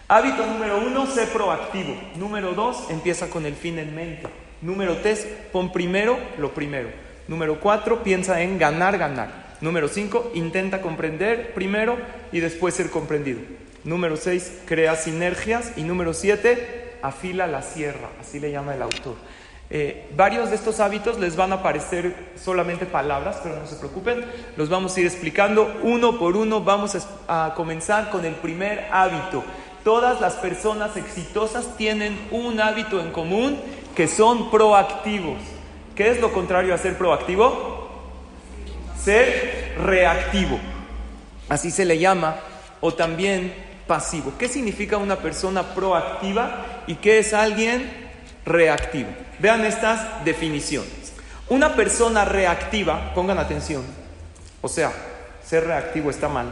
[0.08, 1.94] Hábito número uno, sé proactivo.
[2.16, 4.30] Número dos, empieza con el fin en mente.
[4.62, 6.88] Número tres, pon primero lo primero.
[7.28, 9.49] Número cuatro, piensa en ganar, ganar.
[9.60, 11.98] Número cinco, intenta comprender primero
[12.32, 13.40] y después ser comprendido.
[13.84, 15.72] Número seis, crea sinergias.
[15.76, 18.08] Y número siete, afila la sierra.
[18.20, 19.16] Así le llama el autor.
[19.72, 24.24] Eh, varios de estos hábitos les van a parecer solamente palabras, pero no se preocupen,
[24.56, 26.62] los vamos a ir explicando uno por uno.
[26.62, 26.96] Vamos
[27.28, 29.44] a comenzar con el primer hábito.
[29.84, 33.60] Todas las personas exitosas tienen un hábito en común
[33.94, 35.38] que son proactivos.
[35.94, 37.79] ¿Qué es lo contrario a ser proactivo?
[39.04, 40.58] Ser reactivo.
[41.48, 42.36] Así se le llama,
[42.80, 43.52] o también
[43.86, 44.34] pasivo.
[44.38, 47.90] ¿Qué significa una persona proactiva y qué es alguien
[48.44, 49.08] reactivo?
[49.38, 51.12] Vean estas definiciones.
[51.48, 53.82] Una persona reactiva, pongan atención,
[54.60, 54.92] o sea,
[55.44, 56.46] ser reactivo está mal,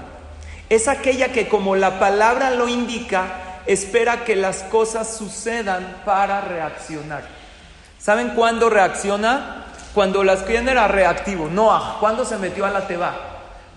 [0.68, 7.22] es aquella que como la palabra lo indica, espera que las cosas sucedan para reaccionar.
[7.98, 9.66] ¿Saben cuándo reacciona?
[9.98, 11.48] Cuando las ¿quién era reactivo?
[11.48, 13.16] Noah, ¿cuándo se metió a la teba?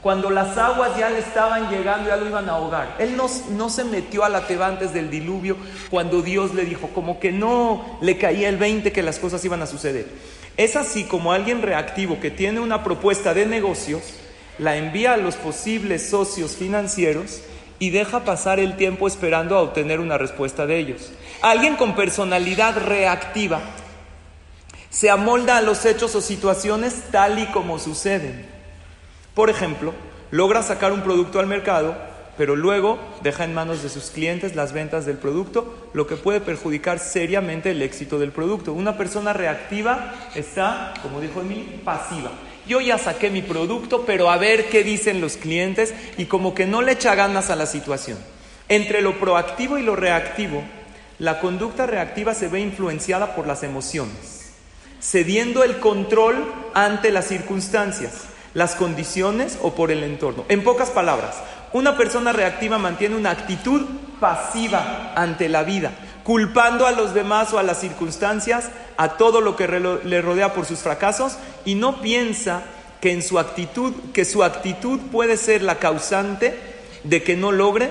[0.04, 2.96] Cuando las aguas ya le estaban llegando, ya lo iban a ahogar.
[3.00, 5.58] Él no, no se metió a la teba antes del diluvio
[5.90, 9.64] cuando Dios le dijo, como que no le caía el 20 que las cosas iban
[9.64, 10.10] a suceder.
[10.58, 14.04] Es así como alguien reactivo que tiene una propuesta de negocios,
[14.60, 17.42] la envía a los posibles socios financieros
[17.80, 21.12] y deja pasar el tiempo esperando a obtener una respuesta de ellos.
[21.42, 23.60] Alguien con personalidad reactiva
[24.92, 28.46] se amolda a los hechos o situaciones tal y como suceden.
[29.34, 29.94] Por ejemplo,
[30.30, 31.96] logra sacar un producto al mercado,
[32.38, 36.42] pero luego deja en manos de sus clientes las ventas del producto, lo que puede
[36.42, 38.74] perjudicar seriamente el éxito del producto.
[38.74, 42.32] Una persona reactiva está, como dijo Emily, pasiva.
[42.68, 46.68] Yo ya saqué mi producto, pero a ver qué dicen los clientes y como que
[46.68, 48.18] no le echa ganas a la situación.
[48.68, 50.64] Entre lo proactivo y lo reactivo,
[51.18, 54.41] la conducta reactiva se ve influenciada por las emociones,
[55.02, 60.46] cediendo el control ante las circunstancias las condiciones o por el entorno.
[60.50, 61.38] En pocas palabras,
[61.74, 63.86] una persona reactiva mantiene una actitud
[64.20, 65.92] pasiva ante la vida,
[66.24, 70.66] culpando a los demás o a las circunstancias, a todo lo que le rodea por
[70.66, 72.64] sus fracasos y no piensa
[73.00, 76.56] que en su actitud, que su actitud puede ser la causante
[77.04, 77.90] de que no logre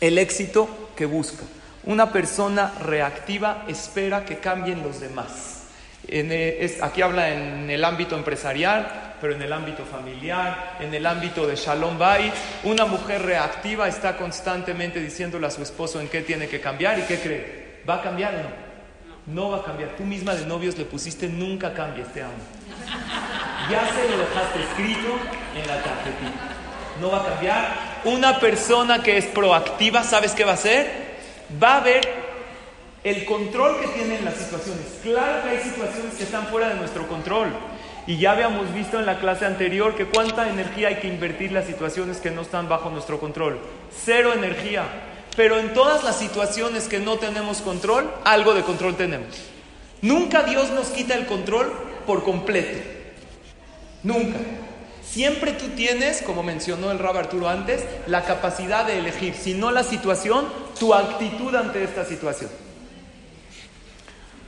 [0.00, 1.42] el éxito que busca.
[1.84, 5.61] Una persona reactiva espera que cambien los demás.
[6.08, 11.46] Eh, aquí habla en el ámbito empresarial, pero en el ámbito familiar, en el ámbito
[11.46, 12.32] de Shalom Bay,
[12.64, 17.02] una mujer reactiva está constantemente diciéndole a su esposo en qué tiene que cambiar y
[17.02, 17.82] qué cree.
[17.88, 18.72] ¿Va a cambiar o no?
[19.26, 19.90] No va a cambiar.
[19.90, 22.32] Tú misma de novios le pusiste nunca cambies, te amo.
[23.70, 25.18] Ya se lo dejaste escrito
[25.54, 26.62] en la tarjetita.
[27.00, 27.92] No va a cambiar.
[28.04, 30.90] Una persona que es proactiva, ¿sabes qué va a hacer?
[31.62, 32.21] Va a ver
[33.04, 34.86] el control que tienen las situaciones.
[35.02, 37.48] Claro que hay situaciones que están fuera de nuestro control.
[38.06, 41.66] Y ya habíamos visto en la clase anterior que cuánta energía hay que invertir las
[41.66, 43.58] situaciones que no están bajo nuestro control.
[44.04, 44.84] Cero energía.
[45.36, 49.34] Pero en todas las situaciones que no tenemos control, algo de control tenemos.
[50.00, 51.72] Nunca Dios nos quita el control
[52.06, 52.78] por completo.
[54.02, 54.38] Nunca.
[55.04, 59.70] Siempre tú tienes, como mencionó el Rab Arturo antes, la capacidad de elegir, si no
[59.70, 60.46] la situación,
[60.78, 62.50] tu actitud ante esta situación.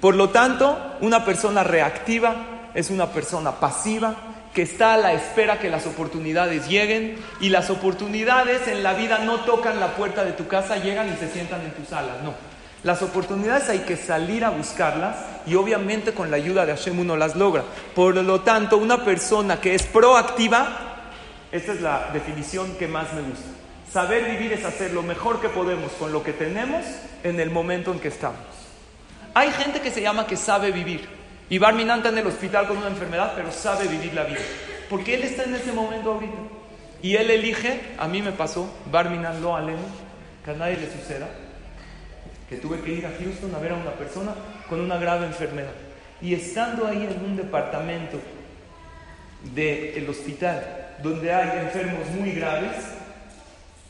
[0.04, 2.34] Por lo tanto, una persona reactiva
[2.74, 4.14] es una persona pasiva
[4.52, 9.20] que está a la espera que las oportunidades lleguen y las oportunidades en la vida
[9.20, 12.34] no tocan la puerta de tu casa, llegan y se sientan en tu sala, no.
[12.82, 17.16] Las oportunidades hay que salir a buscarlas y obviamente con la ayuda de Hashem uno
[17.16, 17.64] las logra.
[17.94, 21.00] Por lo tanto, una persona que es proactiva,
[21.50, 23.48] esta es la definición que más me gusta.
[23.90, 26.84] Saber vivir es hacer lo mejor que podemos con lo que tenemos
[27.22, 28.63] en el momento en que estamos.
[29.34, 31.08] Hay gente que se llama que sabe vivir.
[31.50, 34.40] Y Barminan está en el hospital con una enfermedad, pero sabe vivir la vida.
[34.88, 36.38] Porque él está en ese momento ahorita.
[37.02, 39.82] Y él elige, a mí me pasó, Barminan lo aleno,
[40.44, 41.28] que a nadie le suceda,
[42.48, 44.34] que tuve que ir a Houston a ver a una persona
[44.68, 45.72] con una grave enfermedad.
[46.22, 48.18] Y estando ahí en un departamento
[49.54, 52.76] del hospital donde hay enfermos muy graves,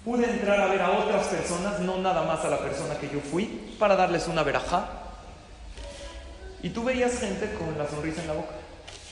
[0.05, 3.21] pude entrar a ver a otras personas, no nada más a la persona que yo
[3.21, 5.04] fui, para darles una verajá.
[6.65, 8.55] Y tú veías gente con la sonrisa en la boca,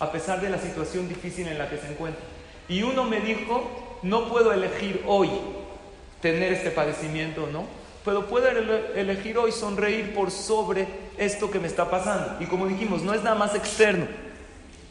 [0.00, 2.22] a pesar de la situación difícil en la que se encuentra.
[2.66, 5.28] Y uno me dijo, no puedo elegir hoy
[6.22, 7.66] tener este padecimiento, ¿no?
[8.06, 10.88] Pero puedo elegir hoy sonreír por sobre
[11.18, 12.42] esto que me está pasando.
[12.42, 14.06] Y como dijimos, no es nada más externo,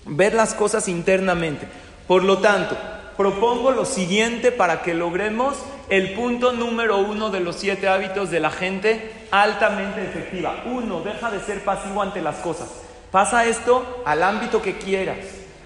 [0.05, 1.67] ver las cosas internamente.
[2.07, 2.77] Por lo tanto,
[3.17, 5.55] propongo lo siguiente para que logremos
[5.91, 10.63] el punto número uno de los siete hábitos de la gente altamente efectiva.
[10.65, 12.69] Uno, deja de ser pasivo ante las cosas.
[13.11, 15.17] Pasa esto al ámbito que quieras.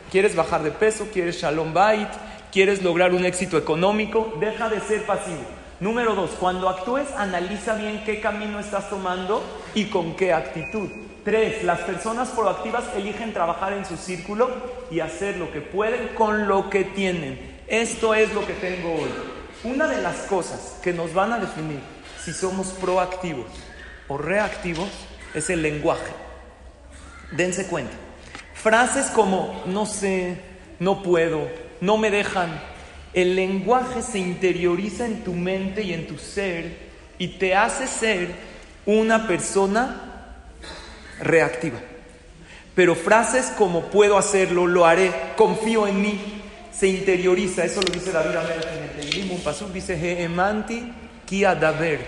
[0.09, 1.09] ¿Quieres bajar de peso?
[1.13, 2.09] ¿Quieres shalom bait?
[2.51, 4.33] ¿Quieres lograr un éxito económico?
[4.39, 5.43] Deja de ser pasivo.
[5.79, 9.43] Número dos, cuando actúes, analiza bien qué camino estás tomando
[9.75, 10.89] y con qué actitud.
[11.23, 14.49] Tres, las personas proactivas eligen trabajar en su círculo
[14.89, 17.59] y hacer lo que pueden con lo que tienen.
[17.67, 19.34] Esto es lo que tengo hoy.
[19.63, 21.79] Una de las cosas que nos van a definir
[22.23, 23.47] si somos proactivos
[24.07, 24.89] o reactivos
[25.33, 26.11] es el lenguaje.
[27.31, 27.93] Dense cuenta.
[28.53, 30.37] Frases como no sé,
[30.79, 31.47] no puedo,
[31.81, 32.59] no me dejan.
[33.13, 36.77] El lenguaje se interioriza en tu mente y en tu ser
[37.17, 38.29] y te hace ser
[38.85, 40.41] una persona
[41.19, 41.79] reactiva.
[42.75, 46.34] Pero frases como puedo hacerlo, lo haré, confío en mí,
[46.77, 47.63] se interioriza.
[47.63, 49.31] Eso lo dice David Amelech en el Teilim.
[49.31, 50.91] Un pasuk dice, Heemanti
[51.25, 51.99] ki adaber.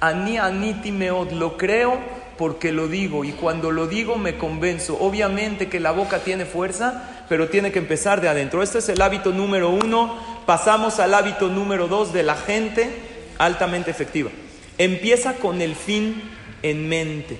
[0.00, 1.32] Ani aniti meod.
[1.32, 1.98] Lo creo
[2.38, 3.24] porque lo digo.
[3.24, 4.98] Y cuando lo digo me convenzo.
[5.00, 8.62] Obviamente que la boca tiene fuerza, pero tiene que empezar de adentro.
[8.62, 10.16] Este es el hábito número uno.
[10.46, 12.90] Pasamos al hábito número dos de la gente
[13.38, 14.30] altamente efectiva.
[14.78, 16.22] Empieza con el fin
[16.62, 17.38] en mente.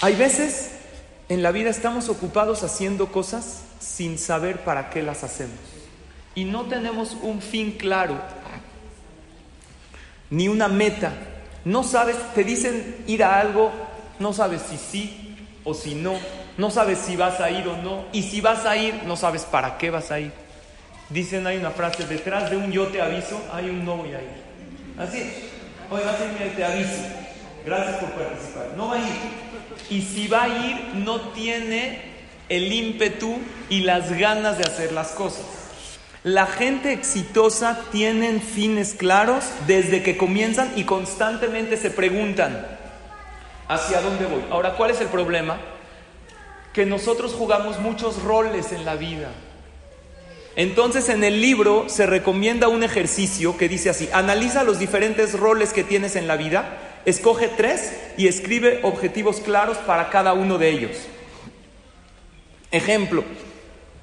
[0.00, 0.72] Hay veces
[1.28, 5.58] en la vida estamos ocupados haciendo cosas sin saber para qué las hacemos.
[6.34, 8.18] Y no tenemos un fin claro,
[10.30, 11.12] ni una meta.
[11.64, 13.70] No sabes, te dicen ir a algo,
[14.18, 16.14] no sabes si sí o si no.
[16.58, 18.04] No sabes si vas a ir o no.
[18.12, 20.32] Y si vas a ir, no sabes para qué vas a ir.
[21.08, 24.22] Dicen, hay una frase, detrás de un yo te aviso, hay un no voy a
[24.22, 24.42] ir.
[24.98, 25.32] Así es.
[25.90, 27.02] Oye, vas a irme, te aviso.
[27.64, 28.72] Gracias por participar.
[28.76, 29.42] No va a ir
[29.90, 32.11] y si va a ir no tiene
[32.48, 35.44] el ímpetu y las ganas de hacer las cosas.
[36.24, 42.66] La gente exitosa tiene fines claros desde que comienzan y constantemente se preguntan,
[43.68, 44.44] ¿hacia dónde voy?
[44.50, 45.58] Ahora, ¿cuál es el problema?
[46.72, 49.30] Que nosotros jugamos muchos roles en la vida.
[50.54, 55.72] Entonces en el libro se recomienda un ejercicio que dice así, analiza los diferentes roles
[55.72, 60.70] que tienes en la vida Escoge tres y escribe objetivos claros para cada uno de
[60.70, 60.96] ellos.
[62.72, 63.22] Ejemplo,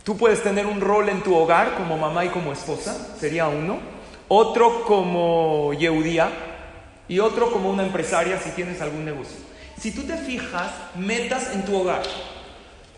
[0.04, 3.80] tú puedes tener un rol en tu hogar como mamá y como esposa, sería uno.
[4.30, 6.30] Otro como yeudía
[7.08, 9.38] y otro como una empresaria si tienes algún negocio.
[9.78, 12.04] Si tú te fijas, metas en tu hogar.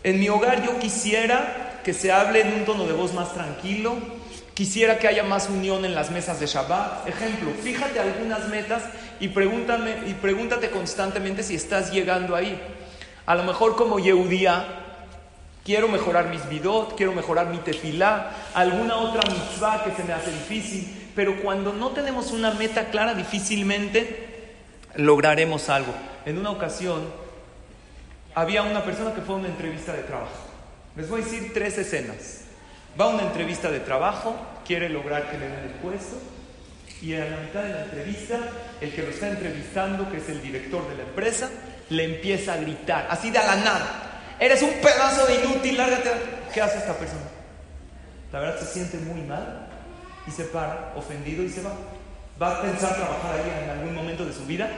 [0.04, 3.96] En mi hogar yo quisiera que se hable en un tono de voz más tranquilo,
[4.54, 7.08] Quisiera que haya más unión en las mesas de Shabbat.
[7.08, 8.82] Ejemplo, fíjate algunas metas
[9.18, 12.60] y, pregúntame, y pregúntate constantemente si estás llegando ahí.
[13.24, 14.81] A lo mejor como Yehudía,
[15.64, 20.30] quiero mejorar mis bidot, quiero mejorar mi tefilá, alguna otra mitzvah que se me hace
[20.30, 21.10] difícil.
[21.14, 24.54] Pero cuando no tenemos una meta clara, difícilmente
[24.96, 25.92] lograremos algo.
[26.24, 27.02] En una ocasión
[28.34, 30.32] había una persona que fue a una entrevista de trabajo.
[30.96, 32.42] Les voy a decir tres escenas.
[32.98, 36.16] Va a una entrevista de trabajo, quiere lograr que le den el puesto
[37.02, 38.38] y a la mitad de la entrevista,
[38.80, 41.50] el que lo está entrevistando, que es el director de la empresa,
[41.90, 44.11] le empieza a gritar, así de a la nada.
[44.42, 46.10] Eres un pedazo de inútil, lárgate.
[46.52, 47.22] ¿Qué hace esta persona?
[48.32, 49.68] La verdad se siente muy mal
[50.26, 51.70] y se para, ofendido y se va.
[52.42, 54.68] ¿Va a pensar trabajar ahí en algún momento de su vida?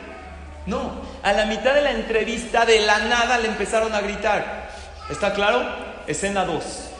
[0.66, 4.68] No, a la mitad de la entrevista, de la nada, le empezaron a gritar.
[5.08, 5.66] ¿Está claro?
[6.06, 6.90] Escena 2.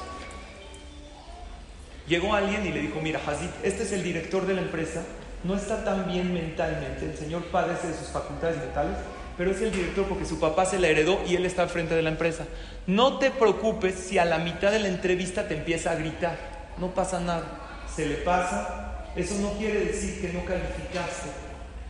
[2.09, 5.03] Llegó alguien y le dijo, mira, Hazid, este es el director de la empresa,
[5.43, 8.97] no está tan bien mentalmente, el señor padece de sus facultades mentales,
[9.37, 11.95] pero es el director porque su papá se la heredó y él está al frente
[11.95, 12.45] de la empresa.
[12.87, 16.37] No te preocupes si a la mitad de la entrevista te empieza a gritar,
[16.79, 18.85] no pasa nada, se le pasa
[19.17, 21.29] eso no quiere decir que no calificaste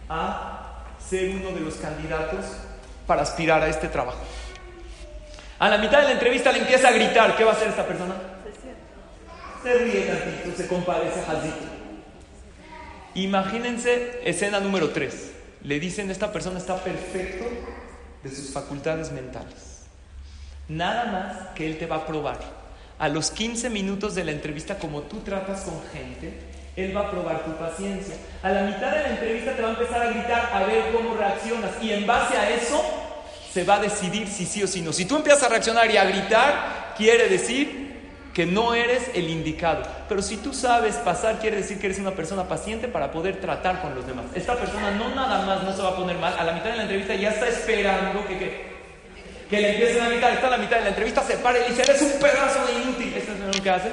[0.08, 2.44] a ser uno de los candidatos
[3.06, 4.20] para aspirar a este trabajo.
[5.58, 7.86] A la mitad de la entrevista le empieza a gritar, ¿qué va a hacer esta
[7.86, 8.14] persona?
[9.62, 11.74] Se ríe tantito, se compadece Hazito.
[13.14, 15.33] Imagínense escena número 3.
[15.64, 17.46] Le dicen, esta persona está perfecto
[18.22, 19.82] de sus facultades mentales.
[20.68, 22.38] Nada más que él te va a probar.
[22.98, 26.38] A los 15 minutos de la entrevista, como tú tratas con gente,
[26.76, 28.14] él va a probar tu paciencia.
[28.42, 31.14] A la mitad de la entrevista te va a empezar a gritar a ver cómo
[31.14, 31.70] reaccionas.
[31.82, 32.82] Y en base a eso
[33.52, 34.92] se va a decidir si sí o si no.
[34.92, 37.83] Si tú empiezas a reaccionar y a gritar, quiere decir
[38.34, 39.84] que no eres el indicado.
[40.08, 43.80] Pero si tú sabes pasar, quiere decir que eres una persona paciente para poder tratar
[43.80, 44.26] con los demás.
[44.34, 46.76] Esta persona no nada más no se va a poner mal, a la mitad de
[46.76, 48.66] la entrevista ya está esperando que, que,
[49.48, 51.70] que le empiecen a gritar, está a la mitad de la entrevista, se para y
[51.70, 53.14] dice, eres un pedazo de inútil.
[53.16, 53.90] Esto es lo que hace.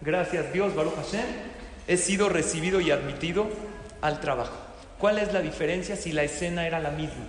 [0.00, 1.26] Gracias Dios, Baruch Hashem,
[1.88, 3.48] he sido recibido y admitido
[4.00, 4.56] al trabajo.
[4.98, 7.24] ¿Cuál es la diferencia si la escena era la misma?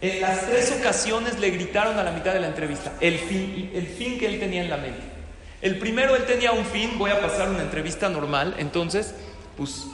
[0.00, 3.86] En las tres ocasiones le gritaron a la mitad de la entrevista el fin, el
[3.86, 5.15] fin que él tenía en la mente.
[5.62, 9.14] El primero él tenía un fin, voy a pasar una entrevista normal, entonces,
[9.56, 9.86] pues,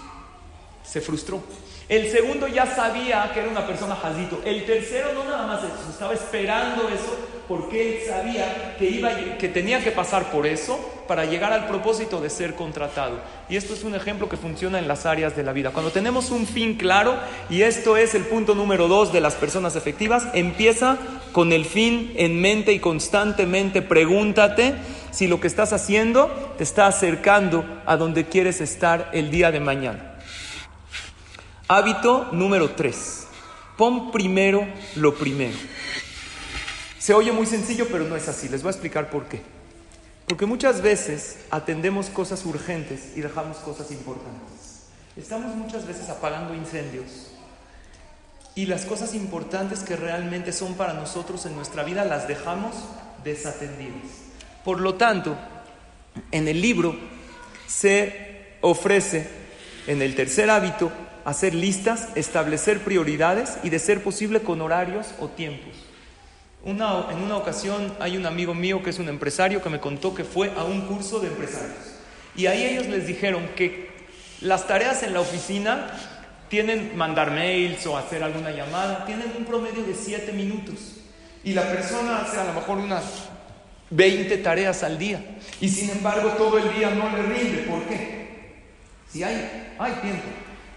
[0.84, 1.42] se frustró.
[1.88, 4.40] El segundo ya sabía que era una persona jazito.
[4.44, 9.48] El tercero no nada más eso, estaba esperando eso porque él sabía que, iba, que
[9.48, 13.20] tenía que pasar por eso para llegar al propósito de ser contratado.
[13.48, 15.70] Y esto es un ejemplo que funciona en las áreas de la vida.
[15.70, 17.16] Cuando tenemos un fin claro,
[17.50, 20.96] y esto es el punto número dos de las personas efectivas, empieza
[21.32, 24.74] con el fin en mente y constantemente pregúntate
[25.12, 26.26] si lo que estás haciendo
[26.58, 30.18] te está acercando a donde quieres estar el día de mañana.
[31.68, 33.26] Hábito número 3.
[33.76, 35.56] Pon primero lo primero.
[36.98, 38.48] Se oye muy sencillo, pero no es así.
[38.48, 39.42] Les voy a explicar por qué.
[40.26, 44.86] Porque muchas veces atendemos cosas urgentes y dejamos cosas importantes.
[45.16, 47.32] Estamos muchas veces apagando incendios
[48.54, 52.74] y las cosas importantes que realmente son para nosotros en nuestra vida las dejamos
[53.24, 54.31] desatendidas.
[54.64, 55.36] Por lo tanto,
[56.30, 56.96] en el libro
[57.66, 59.28] se ofrece,
[59.86, 60.92] en el tercer hábito,
[61.24, 65.74] hacer listas, establecer prioridades y de ser posible con horarios o tiempos.
[66.64, 70.24] en una ocasión hay un amigo mío que es un empresario que me contó que
[70.24, 71.96] fue a un curso de empresarios.
[72.36, 73.90] Y ahí ellos les dijeron que
[74.40, 75.90] las tareas en la oficina
[76.48, 80.98] tienen mandar mails o hacer alguna llamada, tienen un promedio de 7 minutos.
[81.44, 83.31] Y la persona hace a lo mejor unas
[83.92, 85.22] 20 tareas al día.
[85.60, 87.58] Y sin embargo todo el día no le rinde.
[87.62, 88.28] ¿Por qué?
[89.10, 90.24] Si hay, hay tiempo.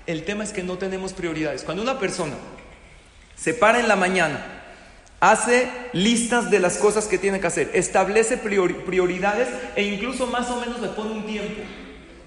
[0.05, 1.63] El tema es que no tenemos prioridades.
[1.63, 2.35] Cuando una persona
[3.35, 4.63] se para en la mañana,
[5.19, 10.59] hace listas de las cosas que tiene que hacer, establece prioridades e incluso más o
[10.59, 11.61] menos le pone un tiempo.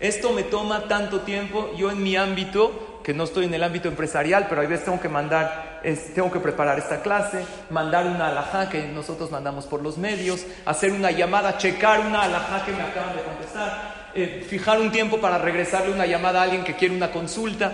[0.00, 3.88] Esto me toma tanto tiempo, yo en mi ámbito, que no estoy en el ámbito
[3.88, 5.80] empresarial, pero a veces tengo que mandar,
[6.14, 10.92] tengo que preparar esta clase, mandar una alajá que nosotros mandamos por los medios, hacer
[10.92, 15.38] una llamada, checar una alajá que me acaban de contestar, eh, fijar un tiempo para
[15.38, 17.72] regresarle una llamada a alguien que quiere una consulta.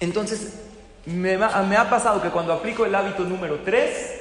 [0.00, 0.60] Entonces,
[1.04, 4.20] me, me ha pasado que cuando aplico el hábito número 3,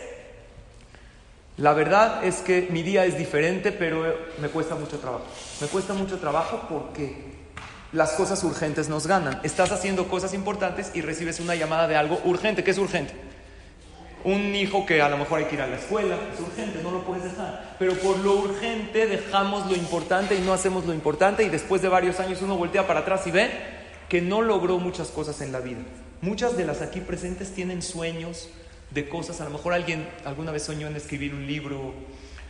[1.55, 5.23] la verdad es que mi día es diferente, pero me cuesta mucho trabajo.
[5.61, 7.28] Me cuesta mucho trabajo porque
[7.91, 9.39] las cosas urgentes nos ganan.
[9.43, 12.63] Estás haciendo cosas importantes y recibes una llamada de algo urgente.
[12.63, 13.13] ¿Qué es urgente?
[14.23, 16.91] un hijo que a lo mejor hay que ir a la escuela, es urgente, no
[16.91, 17.75] lo puedes dejar.
[17.79, 21.87] Pero por lo urgente dejamos lo importante y no hacemos lo importante y después de
[21.87, 23.49] varios años uno voltea para atrás y ve
[24.09, 25.79] que no logró muchas cosas en la vida.
[26.21, 28.49] Muchas de las aquí presentes tienen sueños
[28.91, 31.93] de cosas, a lo mejor alguien alguna vez soñó en escribir un libro,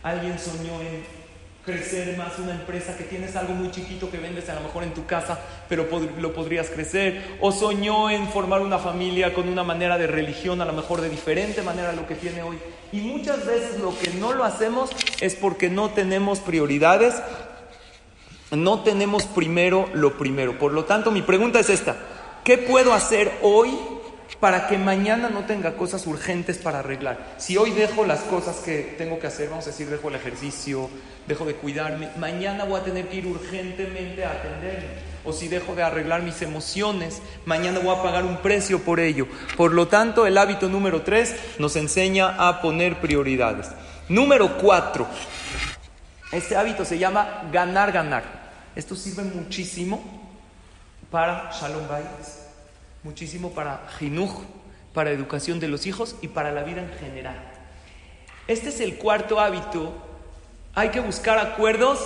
[0.02, 1.19] alguien soñó en
[1.64, 4.94] crecer más una empresa que tienes algo muy chiquito que vendes a lo mejor en
[4.94, 5.38] tu casa,
[5.68, 5.86] pero
[6.18, 10.64] lo podrías crecer, o soñó en formar una familia con una manera de religión, a
[10.64, 12.58] lo mejor de diferente manera a lo que tiene hoy.
[12.92, 14.90] Y muchas veces lo que no lo hacemos
[15.20, 17.14] es porque no tenemos prioridades,
[18.50, 20.58] no tenemos primero lo primero.
[20.58, 21.96] Por lo tanto, mi pregunta es esta,
[22.42, 23.76] ¿qué puedo hacer hoy
[24.40, 27.34] para que mañana no tenga cosas urgentes para arreglar.
[27.36, 30.88] Si hoy dejo las cosas que tengo que hacer, vamos a decir, dejo el ejercicio,
[31.28, 35.10] dejo de cuidarme, mañana voy a tener que ir urgentemente a atenderme.
[35.22, 39.28] O si dejo de arreglar mis emociones, mañana voy a pagar un precio por ello.
[39.58, 43.68] Por lo tanto, el hábito número tres nos enseña a poner prioridades.
[44.08, 45.06] Número cuatro,
[46.32, 48.40] este hábito se llama ganar, ganar.
[48.74, 50.02] Esto sirve muchísimo
[51.10, 52.39] para Shalom Bayes
[53.02, 54.42] muchísimo para jinuj,
[54.92, 57.36] para educación de los hijos y para la vida en general.
[58.46, 59.94] Este es el cuarto hábito.
[60.74, 62.00] Hay que buscar acuerdos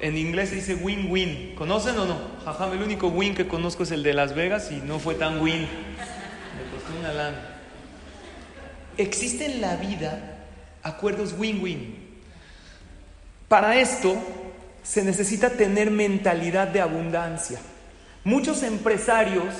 [0.00, 1.54] En inglés se dice win-win.
[1.56, 2.18] ¿Conocen o no?
[2.44, 5.40] Jajam, el único win que conozco es el de Las Vegas y no fue tan
[5.42, 5.60] win.
[5.60, 7.58] Me costó una lana.
[8.96, 10.38] Existe en la vida
[10.82, 11.96] acuerdos win-win.
[13.46, 14.16] Para esto
[14.82, 17.60] se necesita tener mentalidad de abundancia.
[18.24, 19.54] Muchos empresarios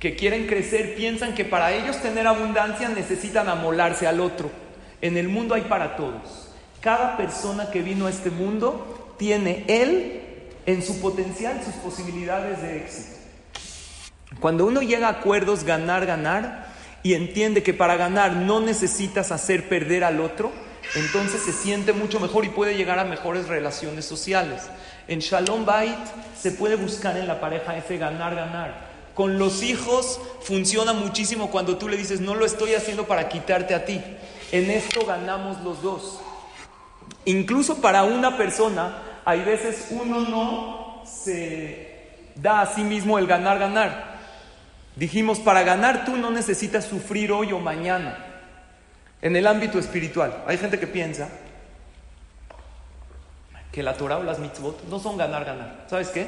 [0.00, 4.50] que quieren crecer piensan que para ellos tener abundancia necesitan amolarse al otro.
[5.02, 6.48] En el mundo hay para todos.
[6.80, 10.22] Cada persona que vino a este mundo tiene él
[10.64, 13.18] en su potencial sus posibilidades de éxito.
[14.40, 16.68] Cuando uno llega a acuerdos ganar, ganar
[17.02, 20.50] y entiende que para ganar no necesitas hacer perder al otro,
[20.94, 24.62] entonces se siente mucho mejor y puede llegar a mejores relaciones sociales.
[25.08, 25.98] En Shalom Bait
[26.40, 28.89] se puede buscar en la pareja ese ganar, ganar.
[29.14, 33.74] Con los hijos funciona muchísimo cuando tú le dices, no lo estoy haciendo para quitarte
[33.74, 34.00] a ti.
[34.52, 36.20] En esto ganamos los dos.
[37.24, 41.90] Incluso para una persona, hay veces uno no se
[42.34, 44.18] da a sí mismo el ganar, ganar.
[44.96, 48.26] Dijimos, para ganar tú no necesitas sufrir hoy o mañana.
[49.22, 51.28] En el ámbito espiritual, hay gente que piensa
[53.70, 55.84] que la Torah o las mitzvot no son ganar, ganar.
[55.88, 56.26] ¿Sabes qué?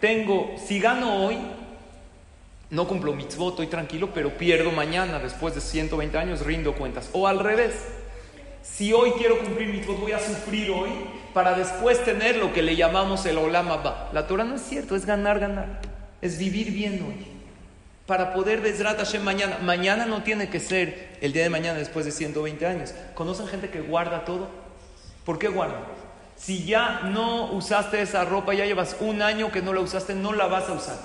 [0.00, 1.38] Tengo, si gano hoy,
[2.70, 7.10] no cumplo mitzvot, estoy tranquilo, pero pierdo mañana, después de 120 años, rindo cuentas.
[7.12, 7.74] O al revés,
[8.62, 10.90] si hoy quiero cumplir mitzvot, voy a sufrir hoy
[11.32, 14.10] para después tener lo que le llamamos el olam abba.
[14.12, 15.80] La Torah no es cierto, es ganar, ganar.
[16.22, 17.34] Es vivir bien hoy
[18.06, 19.58] para poder Bezrat Hashem mañana.
[19.62, 22.94] Mañana no tiene que ser el día de mañana después de 120 años.
[23.14, 24.48] ¿Conocen gente que guarda todo?
[25.24, 25.80] ¿Por qué guarda?
[26.36, 30.32] Si ya no usaste esa ropa, ya llevas un año que no la usaste, no
[30.32, 30.98] la vas a usar.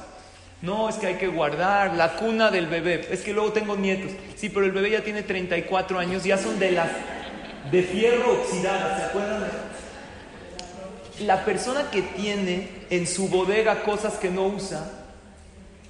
[0.62, 3.08] No, es que hay que guardar la cuna del bebé.
[3.12, 4.12] Es que luego tengo nietos.
[4.36, 6.90] Sí, pero el bebé ya tiene 34 años, ya son de las
[7.72, 9.44] de fierro oxidada, ¿se acuerdan?
[11.22, 14.90] La persona que tiene en su bodega cosas que no usa,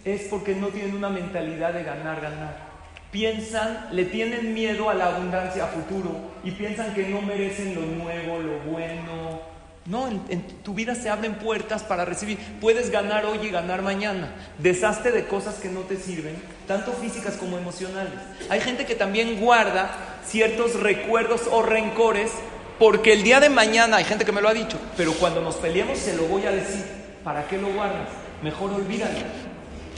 [0.04, 2.70] es porque no tienen una mentalidad de ganar, ganar.
[3.12, 6.12] Piensan, le tienen miedo a la abundancia a futuro
[6.44, 9.42] y piensan que no merecen lo nuevo, lo bueno.
[9.90, 12.38] No, en, tu vida se abren puertas para recibir.
[12.62, 14.36] Puedes ganar hoy y ganar mañana.
[14.60, 16.36] Deshazte de cosas que no te sirven,
[16.68, 18.14] tanto físicas como emocionales.
[18.50, 19.90] Hay gente que también guarda
[20.28, 22.30] ciertos recuerdos o rencores
[22.78, 25.56] porque el día de mañana, hay gente que me lo ha dicho, pero cuando nos
[25.56, 26.86] peleemos se lo voy a decir.
[27.24, 28.08] ¿Para qué lo guardas?
[28.44, 29.18] Mejor olvídalo.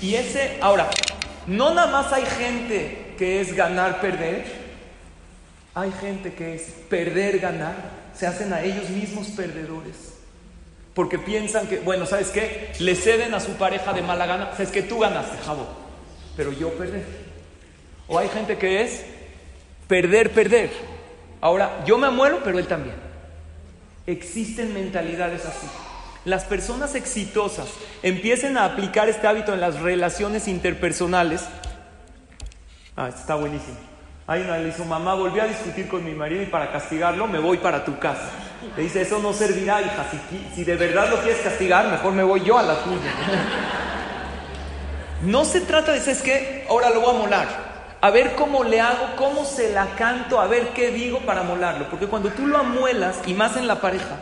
[0.02, 0.90] Y ese, ahora,
[1.48, 4.46] no nada más hay gente que es ganar, perder,
[5.76, 10.14] hay gente que es perder, ganar, se hacen a ellos mismos perdedores.
[10.94, 12.74] Porque piensan que, bueno, ¿sabes qué?
[12.80, 14.52] Le ceden a su pareja de mala gana.
[14.60, 15.68] Es que tú ganaste, jabo,
[16.36, 17.02] pero yo perdí.
[18.08, 19.04] O hay gente que es
[19.88, 20.72] perder, perder.
[21.40, 22.96] Ahora, yo me muero, pero él también.
[24.06, 25.68] Existen mentalidades así
[26.26, 27.68] las personas exitosas
[28.04, 31.44] empiecen a aplicar este hábito en las relaciones interpersonales,
[32.96, 33.78] ah, está buenísimo.
[34.32, 37.38] Hay una le dice, mamá, volví a discutir con mi marido y para castigarlo me
[37.38, 38.30] voy para tu casa.
[38.78, 40.06] Le dice, eso no servirá, hija.
[40.56, 43.12] Si, de verdad lo quieres castigar, mejor me voy yo a la tuya.
[45.24, 46.66] No se trata de, ¿sabes qué?
[46.70, 47.48] Ahora lo voy a molar.
[48.00, 51.90] A ver cómo le hago, cómo se la canto, a ver qué digo para molarlo.
[51.90, 54.16] Porque cuando tú lo amuelas, y más en la pareja,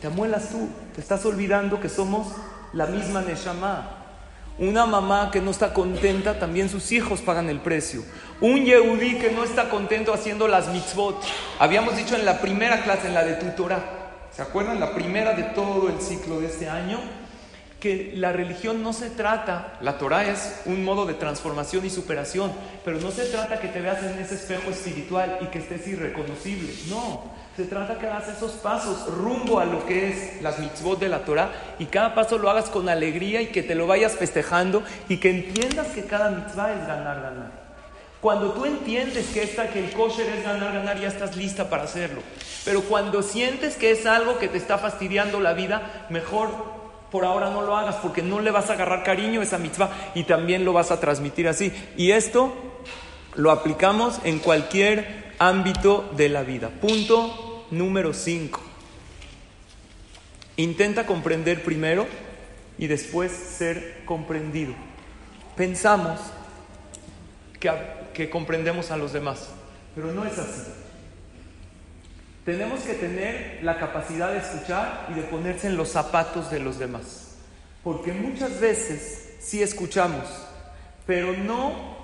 [0.00, 2.28] te amuelas tú, te estás olvidando que somos
[2.72, 3.90] la misma Neshama.
[4.60, 8.04] Una mamá que no está contenta, también sus hijos pagan el precio.
[8.40, 11.20] Un Yehudí que no está contento haciendo las mitzvot.
[11.58, 13.80] Habíamos dicho en la primera clase, en la de tutora,
[14.30, 14.78] ¿se acuerdan?
[14.78, 17.00] La primera de todo el ciclo de este año,
[17.80, 22.52] que la religión no se trata, la Torah es un modo de transformación y superación,
[22.84, 26.72] pero no se trata que te veas en ese espejo espiritual y que estés irreconocible.
[26.88, 27.24] No,
[27.56, 31.24] se trata que hagas esos pasos rumbo a lo que es las mitzvot de la
[31.24, 35.18] Torah y cada paso lo hagas con alegría y que te lo vayas festejando y
[35.18, 37.67] que entiendas que cada mitzvah es ganar, ganar.
[38.20, 41.84] Cuando tú entiendes que, esta, que el kosher es ganar, ganar, ya estás lista para
[41.84, 42.20] hacerlo.
[42.64, 46.50] Pero cuando sientes que es algo que te está fastidiando la vida, mejor
[47.12, 49.90] por ahora no lo hagas porque no le vas a agarrar cariño a esa mitzvah
[50.14, 51.72] y también lo vas a transmitir así.
[51.96, 52.52] Y esto
[53.34, 56.70] lo aplicamos en cualquier ámbito de la vida.
[56.80, 58.60] Punto número 5.
[60.56, 62.06] Intenta comprender primero
[62.78, 64.74] y después ser comprendido.
[65.56, 66.18] Pensamos
[67.60, 67.70] que,
[68.18, 69.48] que, comprendemos a los demás,
[69.94, 70.62] pero no es así.
[72.44, 76.78] Tenemos que tener la capacidad de escuchar y de ponerse en los zapatos de los
[76.78, 77.36] demás.
[77.84, 80.24] Porque muchas veces sí escuchamos,
[81.06, 81.96] pero no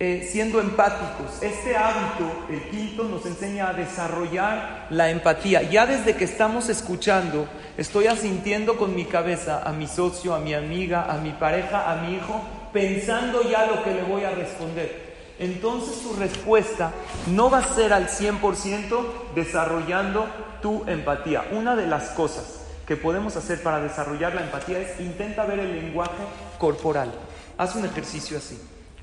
[0.00, 1.42] eh, siendo empáticos.
[1.42, 5.62] Este hábito, el quinto, nos enseña a desarrollar la empatía.
[5.62, 10.54] Ya desde que estamos escuchando, estoy asintiendo con mi cabeza a mi socio, a mi
[10.54, 12.42] amiga, a mi pareja, a mi hijo,
[12.78, 15.08] pensando ya lo que le voy a responder.
[15.40, 16.92] Entonces su respuesta
[17.28, 20.26] no va a ser al 100% desarrollando
[20.62, 21.44] tu empatía.
[21.52, 25.74] Una de las cosas que podemos hacer para desarrollar la empatía es intenta ver el
[25.74, 26.22] lenguaje
[26.58, 27.12] corporal.
[27.56, 28.58] Haz un ejercicio así.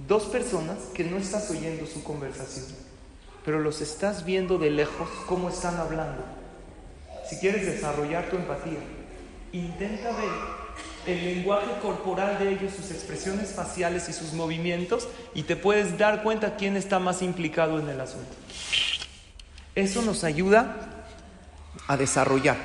[0.07, 2.65] Dos personas que no estás oyendo su conversación,
[3.45, 6.23] pero los estás viendo de lejos cómo están hablando.
[7.29, 8.79] Si quieres desarrollar tu empatía,
[9.53, 10.54] intenta ver
[11.07, 16.23] el lenguaje corporal de ellos, sus expresiones faciales y sus movimientos, y te puedes dar
[16.23, 18.35] cuenta quién está más implicado en el asunto.
[19.75, 21.05] Eso nos ayuda
[21.87, 22.57] a desarrollar.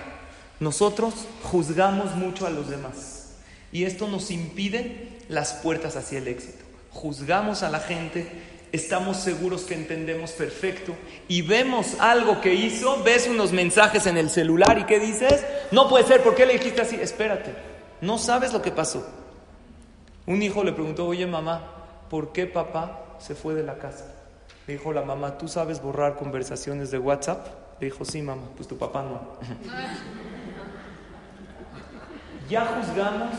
[0.61, 3.34] Nosotros juzgamos mucho a los demás
[3.72, 8.26] y esto nos impide las puertas hacia el éxito juzgamos a la gente,
[8.72, 10.95] estamos seguros que entendemos perfecto
[11.28, 15.45] y vemos algo que hizo, ves unos mensajes en el celular y ¿qué dices?
[15.70, 16.97] No puede ser, ¿por qué le dijiste así?
[16.97, 17.53] Espérate,
[18.01, 19.07] no sabes lo que pasó.
[20.26, 21.62] Un hijo le preguntó, oye mamá,
[22.09, 24.07] ¿por qué papá se fue de la casa?
[24.66, 27.46] Le dijo la mamá, ¿tú sabes borrar conversaciones de WhatsApp?
[27.80, 29.20] Le dijo, sí mamá, pues tu papá no.
[32.48, 33.34] ya juzgamos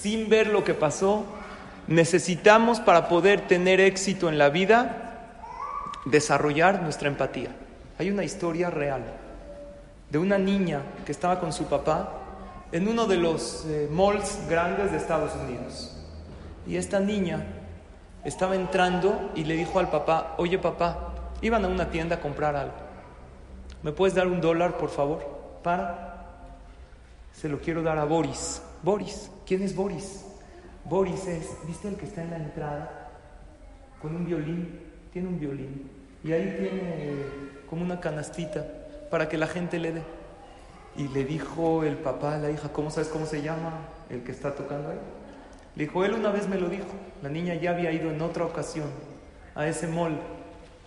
[0.00, 1.24] sin ver lo que pasó,
[1.86, 5.04] necesitamos para poder tener éxito en la vida
[6.04, 7.50] desarrollar nuestra empatía.
[7.98, 9.02] Hay una historia real
[10.10, 12.12] de una niña que estaba con su papá
[12.72, 15.96] en uno de los eh, malls grandes de Estados Unidos.
[16.66, 17.46] Y esta niña
[18.24, 22.56] estaba entrando y le dijo al papá, oye papá, iban a una tienda a comprar
[22.56, 22.74] algo.
[23.82, 25.60] ¿Me puedes dar un dólar, por favor?
[25.62, 26.04] Para.
[27.32, 28.60] Se lo quiero dar a Boris.
[28.82, 30.24] Boris, ¿quién es Boris?
[30.84, 33.10] Boris es, ¿viste el que está en la entrada?
[34.02, 34.80] Con un violín,
[35.12, 35.90] tiene un violín.
[36.24, 37.24] Y ahí tiene
[37.70, 38.66] como una canastita
[39.10, 40.02] para que la gente le dé.
[40.98, 44.32] Y le dijo el papá a la hija, ¿cómo sabes cómo se llama el que
[44.32, 44.98] está tocando ahí?
[45.76, 46.88] Le dijo, él una vez me lo dijo.
[47.22, 48.88] La niña ya había ido en otra ocasión
[49.54, 50.18] a ese mall,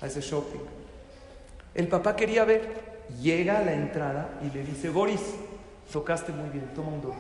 [0.01, 0.59] a ese shopping.
[1.73, 5.21] El papá quería ver, llega a la entrada y le dice, Boris,
[5.91, 7.19] tocaste muy bien, toma un dólar.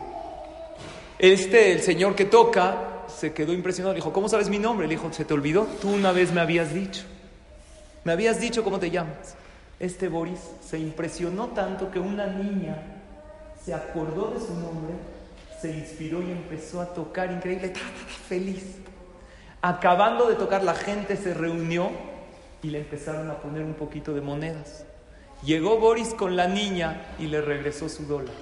[1.17, 3.93] Este, el señor que toca, se quedó impresionado.
[3.93, 4.85] Le dijo, ¿cómo sabes mi nombre?
[4.85, 5.65] Le dijo, ¿se te olvidó?
[5.81, 7.03] Tú una vez me habías dicho.
[8.03, 9.35] Me habías dicho cómo te llamas.
[9.81, 12.77] Este Boris se impresionó tanto que una niña
[13.65, 14.93] se acordó de su nombre,
[15.59, 17.73] se inspiró y empezó a tocar increíble,
[18.27, 18.77] feliz.
[19.59, 21.89] Acabando de tocar, la gente se reunió
[22.61, 24.85] y le empezaron a poner un poquito de monedas.
[25.43, 28.35] Llegó Boris con la niña y le regresó su dólar.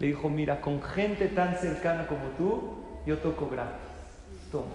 [0.00, 2.74] Le dijo, mira, con gente tan cercana como tú,
[3.06, 3.86] yo toco gratis.
[4.50, 4.66] Toma.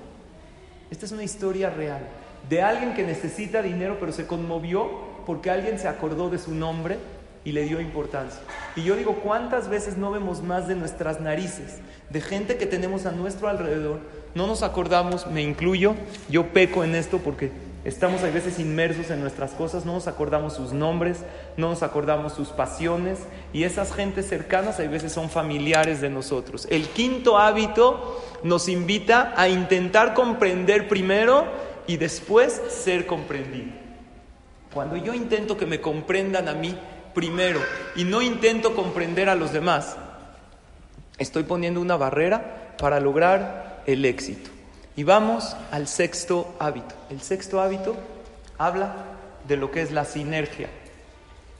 [0.90, 2.08] Esta es una historia real
[2.50, 6.98] de alguien que necesita dinero, pero se conmovió porque alguien se acordó de su nombre
[7.44, 8.40] y le dio importancia.
[8.76, 13.06] Y yo digo, ¿cuántas veces no vemos más de nuestras narices, de gente que tenemos
[13.06, 14.00] a nuestro alrededor?
[14.36, 15.96] No nos acordamos, me incluyo,
[16.30, 17.52] yo peco en esto porque
[17.84, 21.24] Estamos a veces inmersos en nuestras cosas, no nos acordamos sus nombres,
[21.58, 23.18] no nos acordamos sus pasiones
[23.54, 26.68] y esas gentes cercanas a veces son familiares de nosotros.
[26.70, 31.46] El quinto hábito nos invita a intentar comprender primero
[31.88, 33.81] y después ser comprendido.
[34.74, 36.78] Cuando yo intento que me comprendan a mí
[37.14, 37.60] primero
[37.96, 39.98] y no intento comprender a los demás,
[41.18, 44.50] estoy poniendo una barrera para lograr el éxito.
[44.96, 46.96] Y vamos al sexto hábito.
[47.10, 47.98] El sexto hábito
[48.58, 48.94] habla
[49.48, 50.70] de lo que es la sinergia.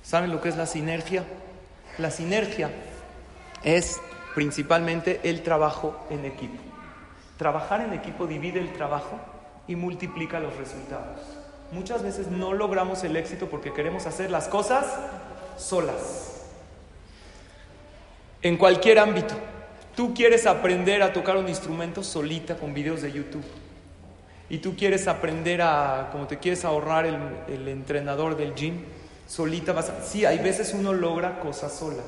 [0.04, 1.24] ¿Saben lo que es la sinergia?
[1.98, 2.72] La sinergia
[3.64, 4.00] es
[4.36, 6.62] principalmente el trabajo en equipo.
[7.38, 9.20] Trabajar en equipo divide el trabajo
[9.68, 11.41] y multiplica los resultados.
[11.72, 14.86] Muchas veces no logramos el éxito porque queremos hacer las cosas
[15.58, 16.42] solas.
[18.42, 19.36] En cualquier ámbito.
[19.96, 23.44] Tú quieres aprender a tocar un instrumento solita con videos de YouTube.
[24.50, 28.84] Y tú quieres aprender a, como te quieres ahorrar el, entrenador del gym,
[29.28, 30.04] solita vas a...
[30.04, 32.06] Sí, hay veces uno logra cosas solas.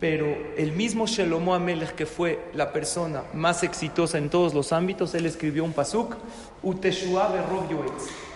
[0.00, 0.26] Pero
[0.56, 5.24] el mismo Shelomo Amelech, que fue la persona más exitosa en todos los ámbitos, él
[5.24, 6.16] escribió un pasuk,
[6.62, 7.32] Uteshua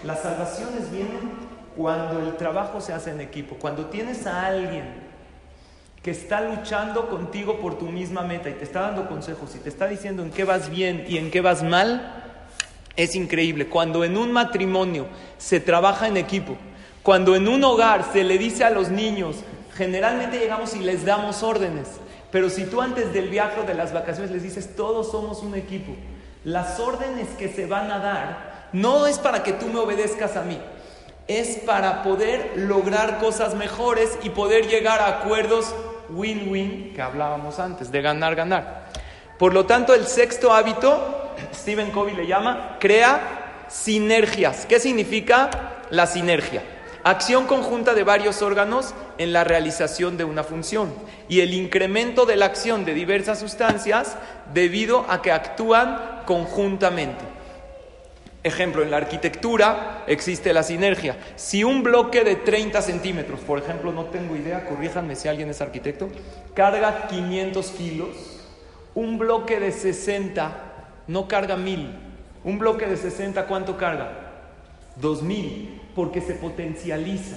[0.04, 1.30] Las salvaciones vienen
[1.76, 4.84] cuando el trabajo se hace en equipo, cuando tienes a alguien
[6.02, 9.68] que está luchando contigo por tu misma meta y te está dando consejos y te
[9.68, 12.24] está diciendo en qué vas bien y en qué vas mal,
[12.96, 13.68] es increíble.
[13.68, 16.56] Cuando en un matrimonio se trabaja en equipo,
[17.02, 19.36] cuando en un hogar se le dice a los niños,
[19.74, 21.88] generalmente llegamos y les damos órdenes,
[22.30, 25.54] pero si tú antes del viaje o de las vacaciones les dices, todos somos un
[25.54, 25.92] equipo,
[26.44, 30.42] las órdenes que se van a dar no es para que tú me obedezcas a
[30.42, 30.60] mí,
[31.26, 35.74] es para poder lograr cosas mejores y poder llegar a acuerdos
[36.10, 38.88] win-win que hablábamos antes, de ganar, ganar.
[39.38, 44.66] Por lo tanto, el sexto hábito, Stephen Covey le llama, crea sinergias.
[44.66, 45.50] ¿Qué significa
[45.90, 46.62] la sinergia?
[47.04, 50.92] Acción conjunta de varios órganos en la realización de una función
[51.28, 54.16] y el incremento de la acción de diversas sustancias
[54.52, 57.37] debido a que actúan conjuntamente.
[58.44, 61.16] Ejemplo, en la arquitectura existe la sinergia.
[61.36, 65.60] Si un bloque de 30 centímetros, por ejemplo, no tengo idea, corríjanme si alguien es
[65.60, 66.08] arquitecto,
[66.54, 68.08] carga 500 kilos,
[68.94, 70.68] un bloque de 60
[71.08, 71.90] no carga 1000.
[72.44, 74.12] Un bloque de 60, ¿cuánto carga?
[74.96, 77.36] 2000, porque se potencializa.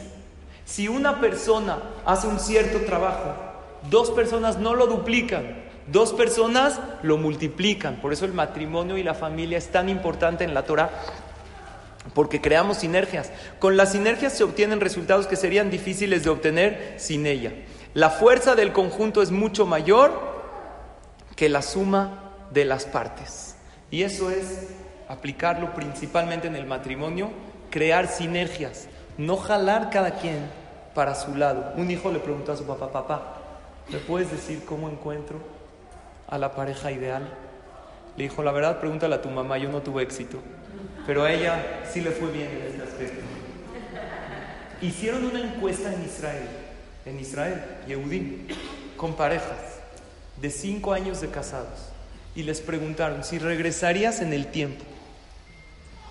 [0.66, 3.34] Si una persona hace un cierto trabajo,
[3.90, 7.96] dos personas no lo duplican, Dos personas lo multiplican.
[7.98, 10.90] Por eso el matrimonio y la familia es tan importante en la Torah.
[12.14, 13.32] Porque creamos sinergias.
[13.60, 17.52] Con las sinergias se obtienen resultados que serían difíciles de obtener sin ella.
[17.94, 20.32] La fuerza del conjunto es mucho mayor
[21.36, 23.56] que la suma de las partes.
[23.90, 24.70] Y eso es
[25.08, 27.32] aplicarlo principalmente en el matrimonio,
[27.70, 30.50] crear sinergias, no jalar cada quien
[30.96, 31.74] para su lado.
[31.76, 33.38] Un hijo le preguntó a su papá, papá,
[33.90, 35.61] ¿me puedes decir cómo encuentro
[36.32, 37.30] a la pareja ideal?
[38.18, 40.40] Le dijo, la verdad, pregúntale a tu mamá, yo no tuve éxito,
[41.06, 43.22] pero a ella sí le fue bien en este aspecto.
[44.82, 46.48] Hicieron una encuesta en Israel,
[47.06, 48.48] en Israel, Yehudim,
[48.98, 49.80] con parejas
[50.42, 51.92] de cinco años de casados,
[52.36, 54.84] y les preguntaron, si regresarías en el tiempo,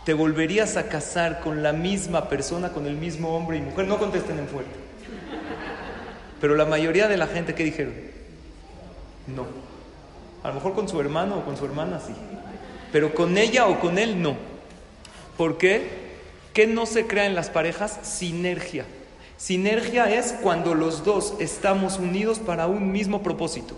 [0.05, 3.87] ¿te volverías a casar con la misma persona, con el mismo hombre y mujer?
[3.87, 4.71] No contesten en fuerte.
[6.41, 7.95] Pero la mayoría de la gente, ¿qué dijeron?
[9.27, 9.70] No.
[10.43, 12.13] A lo mejor con su hermano o con su hermana sí.
[12.93, 14.37] Pero con ella o con él no.
[15.37, 16.11] ¿Por qué?
[16.53, 17.99] ¿Qué no se crea en las parejas?
[18.03, 18.85] Sinergia.
[19.37, 23.75] Sinergia es cuando los dos estamos unidos para un mismo propósito.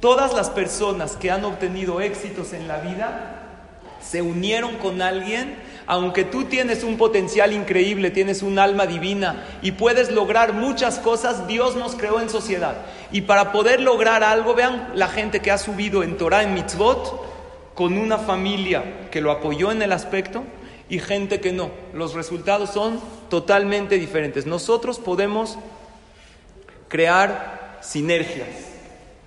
[0.00, 3.42] Todas las personas que han obtenido éxitos en la vida
[4.02, 5.56] se unieron con alguien
[5.90, 11.48] aunque tú tienes un potencial increíble, tienes un alma divina y puedes lograr muchas cosas,
[11.48, 12.76] Dios nos creó en sociedad.
[13.10, 17.74] Y para poder lograr algo, vean la gente que ha subido en Torah, en mitzvot,
[17.74, 20.44] con una familia que lo apoyó en el aspecto
[20.88, 21.72] y gente que no.
[21.92, 24.46] Los resultados son totalmente diferentes.
[24.46, 25.58] Nosotros podemos
[26.86, 28.46] crear sinergias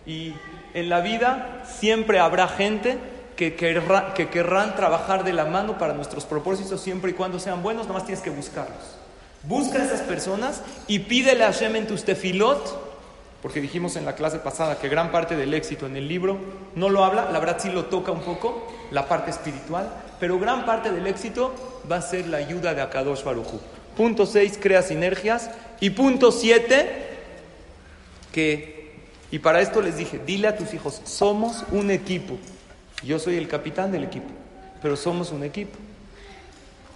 [0.06, 0.34] y
[0.74, 2.98] en la vida siempre habrá gente
[3.36, 8.00] que, querrán trabajar de la mano para nuestros propósitos siempre y cuando sean buenos, nada
[8.00, 8.98] más tienes que buscarlos.
[9.44, 12.94] Busca a esas personas y pídele a Hashem en tus tefilot,
[13.42, 16.38] porque dijimos en la clase pasada que gran parte del éxito en el libro
[16.76, 20.66] no lo habla, la verdad sí lo toca un poco, la parte espiritual, pero gran
[20.66, 21.54] parte del éxito
[21.92, 23.60] va a ser la ayuda de Akadosh Baruchu.
[23.98, 25.52] Punto 6, crea sinergias.
[25.80, 27.10] Y punto 7,
[28.32, 28.96] que,
[29.32, 32.38] y para esto les dije, dile a tus hijos, somos un equipo.
[33.06, 34.30] Yo soy el capitán del equipo,
[34.82, 35.78] pero somos un equipo.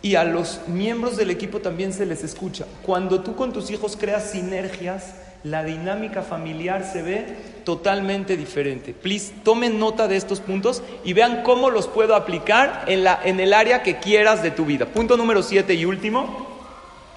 [0.02, 2.66] Y a los miembros del equipo también se les escucha.
[2.84, 7.26] Cuando tú con tus hijos creas sinergias, la dinámica familiar se ve
[7.64, 8.94] totalmente diferente.
[8.94, 13.40] Please, tomen nota de estos puntos y vean cómo los puedo aplicar en, la, en
[13.40, 14.86] el área que quieras de tu vida.
[14.86, 16.48] Punto número siete y último.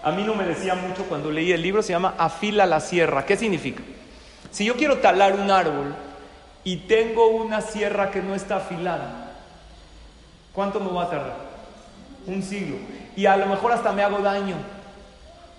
[0.03, 3.27] A mí no me decía mucho cuando leí el libro, se llama Afila la sierra.
[3.27, 3.83] ¿Qué significa?
[4.51, 5.95] Si yo quiero talar un árbol,
[6.65, 9.33] y tengo una sierra que no está afilada,
[10.53, 11.37] ¿cuánto me va a tardar?
[12.27, 12.77] Un siglo.
[13.17, 14.57] Y a lo mejor hasta me hago daño.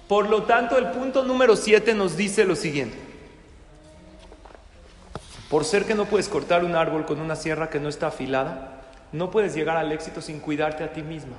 [0.08, 2.98] Por lo tanto, el punto número 7 nos dice lo siguiente.
[5.50, 8.82] Por ser que no puedes cortar un árbol con una sierra que no está afilada,
[9.12, 11.36] no puedes llegar al éxito sin cuidarte a ti misma.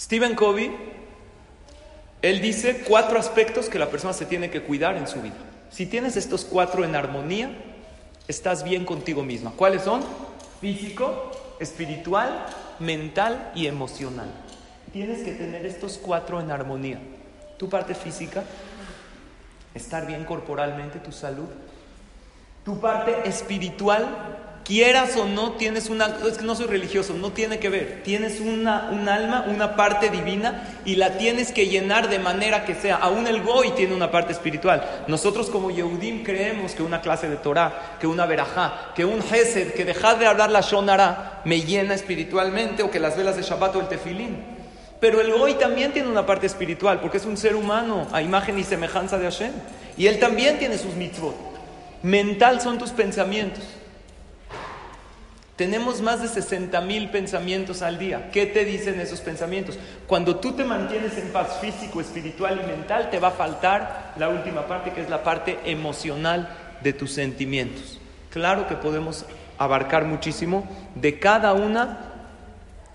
[0.00, 0.74] Stephen Covey,
[2.22, 5.49] él dice cuatro aspectos que la persona se tiene que cuidar en su vida.
[5.70, 7.50] Si tienes estos cuatro en armonía,
[8.26, 9.52] estás bien contigo misma.
[9.56, 10.02] ¿Cuáles son?
[10.60, 12.46] Físico, espiritual,
[12.80, 14.28] mental y emocional.
[14.92, 17.00] Tienes que tener estos cuatro en armonía.
[17.56, 18.42] Tu parte física,
[19.74, 21.48] estar bien corporalmente, tu salud.
[22.64, 24.08] Tu parte espiritual,
[24.70, 28.38] quieras o no, tienes una, es que no soy religioso, no tiene que ver, tienes
[28.38, 32.94] una, un alma, una parte divina y la tienes que llenar de manera que sea,
[32.94, 35.04] aún el Goy tiene una parte espiritual.
[35.08, 39.74] Nosotros como Yehudim creemos que una clase de Torah, que una verajá, que un Hesed,
[39.74, 43.74] que dejar de hablar la Shonara me llena espiritualmente o que las velas de Shabbat
[43.74, 44.36] o el tefilín.
[45.00, 48.56] Pero el Goy también tiene una parte espiritual porque es un ser humano a imagen
[48.56, 49.52] y semejanza de Hashem.
[49.96, 51.34] Y él también tiene sus mitzvot.
[52.04, 53.64] Mental son tus pensamientos.
[55.60, 58.30] Tenemos más de 60 mil pensamientos al día.
[58.30, 59.78] ¿Qué te dicen esos pensamientos?
[60.06, 64.30] Cuando tú te mantienes en paz físico, espiritual y mental, te va a faltar la
[64.30, 66.48] última parte, que es la parte emocional
[66.82, 68.00] de tus sentimientos.
[68.30, 69.26] Claro que podemos
[69.58, 72.06] abarcar muchísimo de cada una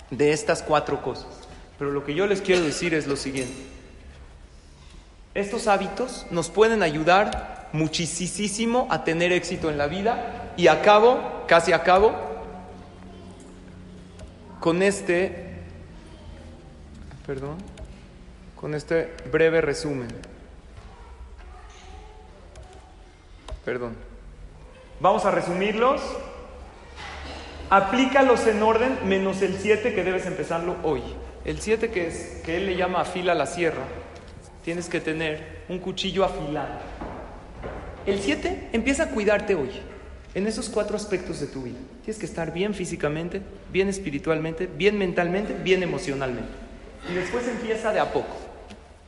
[0.10, 1.28] de estas cuatro cosas.
[1.78, 3.62] Pero lo que yo les quiero decir es lo siguiente.
[5.36, 11.72] Estos hábitos nos pueden ayudar muchísimo a tener éxito en la vida y acabo, casi
[11.72, 12.25] acabo,
[14.66, 15.32] con este,
[17.28, 17.58] perdón,
[18.60, 20.08] con este breve resumen.
[23.64, 23.96] Perdón.
[25.00, 26.02] Vamos a resumirlos.
[27.70, 31.04] Aplícalos en orden menos el 7 que debes empezarlo hoy.
[31.46, 33.84] El 7 que es que él le llama afila la sierra.
[34.64, 36.80] Tienes que tener un cuchillo afilado.
[38.08, 39.70] El 7 empieza a cuidarte hoy
[40.36, 41.78] en esos cuatro aspectos de tu vida.
[42.04, 46.50] Tienes que estar bien físicamente, bien espiritualmente, bien mentalmente, bien emocionalmente.
[47.10, 48.36] Y después empieza de a poco.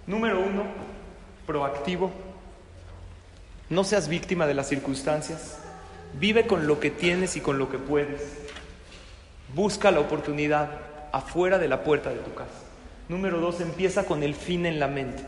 [0.07, 0.63] Número uno,
[1.45, 2.11] proactivo.
[3.69, 5.59] No seas víctima de las circunstancias.
[6.17, 8.21] Vive con lo que tienes y con lo que puedes.
[9.53, 10.69] Busca la oportunidad
[11.11, 12.51] afuera de la puerta de tu casa.
[13.09, 15.23] Número dos, empieza con el fin en la mente.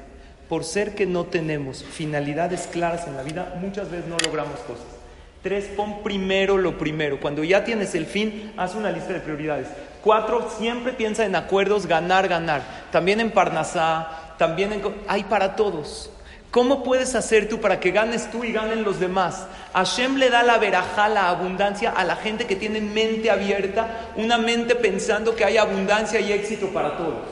[0.48, 4.99] Por ser que no tenemos finalidades claras en la vida, muchas veces no logramos cosas.
[5.42, 7.20] Tres, pon primero lo primero.
[7.20, 9.68] Cuando ya tienes el fin, haz una lista de prioridades.
[10.04, 12.62] Cuatro, siempre piensa en acuerdos, ganar, ganar.
[12.92, 14.82] También en Parnasá, también en...
[15.08, 16.10] Hay para todos.
[16.52, 19.46] ¿Cómo puedes hacer tú para que ganes tú y ganen los demás?
[19.74, 24.40] Hashem le da la verajá, la abundancia a la gente que tiene mente abierta, una
[24.40, 27.28] mente pensando que hay abundancia y éxito para todos.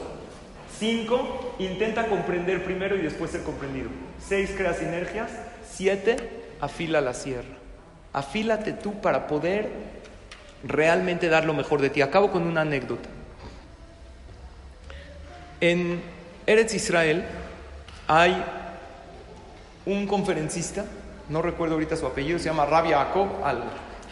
[0.78, 3.90] Cinco, intenta comprender primero y después ser comprendido.
[4.24, 5.30] Seis, crea sinergias.
[5.68, 6.16] Siete,
[6.60, 7.57] afila la sierra.
[8.12, 9.70] Afílate tú para poder
[10.64, 12.02] realmente dar lo mejor de ti.
[12.02, 13.08] Acabo con una anécdota.
[15.60, 16.00] En
[16.46, 17.24] Eretz Israel
[18.06, 18.44] hay
[19.86, 20.84] un conferencista,
[21.28, 23.28] no recuerdo ahorita su apellido, se llama Rabia Jacob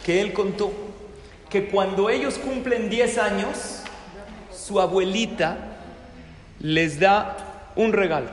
[0.03, 0.71] que él contó
[1.49, 3.81] que cuando ellos cumplen 10 años,
[4.53, 5.57] su abuelita
[6.59, 7.37] les da
[7.75, 8.29] un regalo,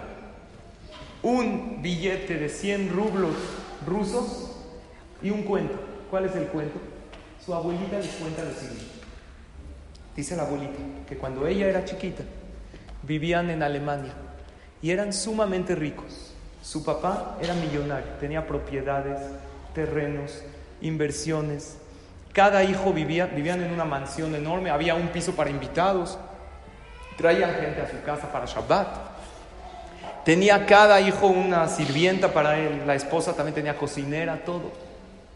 [1.22, 3.34] un billete de 100 rublos
[3.86, 4.43] rusos
[5.24, 5.74] y un cuento.
[6.10, 6.78] ¿Cuál es el cuento?
[7.44, 8.84] Su abuelita les cuenta lo siguiente.
[10.14, 12.22] Dice la abuelita que cuando ella era chiquita
[13.02, 14.12] vivían en Alemania
[14.80, 16.34] y eran sumamente ricos.
[16.62, 19.18] Su papá era millonario, tenía propiedades,
[19.74, 20.42] terrenos,
[20.82, 21.78] inversiones.
[22.32, 26.18] Cada hijo vivía, vivían en una mansión enorme, había un piso para invitados,
[27.16, 28.88] traían gente a su casa para Shabbat.
[30.24, 34.83] Tenía cada hijo una sirvienta para él, la esposa también tenía cocinera, todo.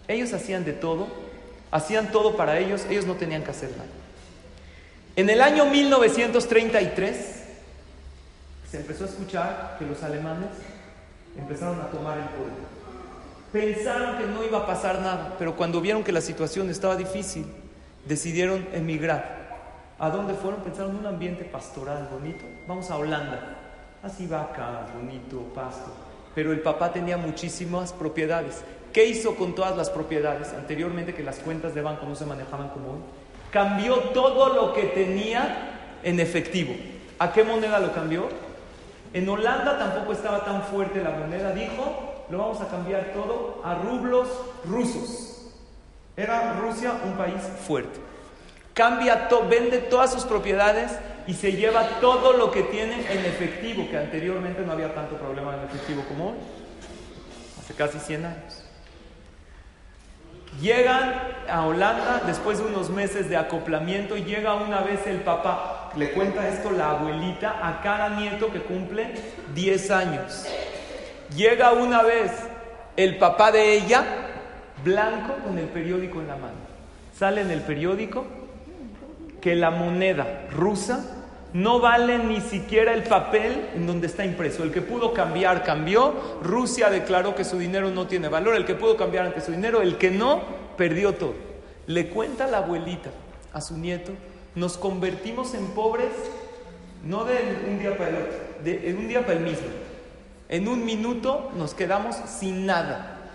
[0.09, 1.07] Ellos hacían de todo,
[1.71, 3.91] hacían todo para ellos, ellos no tenían que hacer nada.
[5.17, 7.45] En el año 1933
[8.71, 10.49] se empezó a escuchar que los alemanes
[11.37, 12.69] empezaron a tomar el poder.
[13.53, 17.47] Pensaron que no iba a pasar nada, pero cuando vieron que la situación estaba difícil,
[18.07, 19.39] decidieron emigrar.
[19.99, 20.63] ¿A dónde fueron?
[20.63, 22.45] Pensaron en un ambiente pastoral bonito.
[22.67, 23.57] Vamos a Holanda.
[24.03, 25.93] Así vacas, bonito, pasto.
[26.35, 28.63] Pero el papá tenía muchísimas propiedades.
[28.93, 30.53] ¿Qué hizo con todas las propiedades?
[30.53, 32.99] Anteriormente que las cuentas de banco no se manejaban como hoy.
[33.51, 36.75] Cambió todo lo que tenía en efectivo.
[37.19, 38.29] ¿A qué moneda lo cambió?
[39.13, 41.53] En Holanda tampoco estaba tan fuerte la moneda.
[41.53, 44.29] Dijo, lo vamos a cambiar todo a rublos
[44.65, 45.53] rusos.
[46.17, 48.01] Era Rusia un país fuerte.
[48.75, 50.93] Cambia, vende todas sus propiedades
[51.27, 55.55] y se lleva todo lo que tiene en efectivo, que anteriormente no había tanto problema
[55.57, 56.37] en efectivo como hoy.
[57.61, 58.68] Hace casi 100 años.
[60.61, 61.15] Llegan
[61.49, 66.49] a Holanda después de unos meses de acoplamiento llega una vez el papá, le cuenta
[66.49, 69.15] esto la abuelita a cada nieto que cumple
[69.55, 70.47] 10 años.
[71.37, 72.33] Llega una vez
[72.97, 74.05] el papá de ella,
[74.83, 76.59] blanco, con el periódico en la mano.
[77.17, 78.27] Sale en el periódico
[79.41, 81.18] que la moneda rusa
[81.59, 84.63] no vale ni siquiera el papel en donde está impreso.
[84.63, 86.15] El que pudo cambiar, cambió.
[86.41, 88.55] Rusia declaró que su dinero no tiene valor.
[88.55, 90.41] El que pudo cambiar ante su dinero, el que no,
[90.77, 91.35] perdió todo.
[91.89, 93.11] Le cuenta la abuelita
[93.53, 94.13] a su nieto,
[94.55, 96.13] nos convertimos en pobres
[97.05, 97.39] no de
[97.69, 99.67] un día para el otro, de un día para el mismo.
[100.49, 103.33] En un minuto nos quedamos sin nada,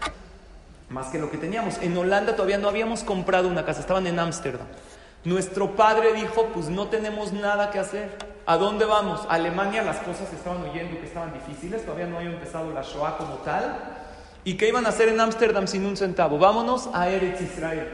[0.89, 1.77] más que lo que teníamos.
[1.81, 4.67] En Holanda todavía no habíamos comprado una casa, estaban en Ámsterdam.
[5.25, 8.09] Nuestro padre dijo, pues no tenemos nada que hacer.
[8.45, 9.25] ¿A dónde vamos?
[9.29, 13.17] A Alemania las cosas estaban oyendo que estaban difíciles, todavía no había empezado la Shoah
[13.17, 14.03] como tal.
[14.43, 16.37] ¿Y qué iban a hacer en Ámsterdam sin un centavo?
[16.37, 17.87] Vámonos a Eretz Israel.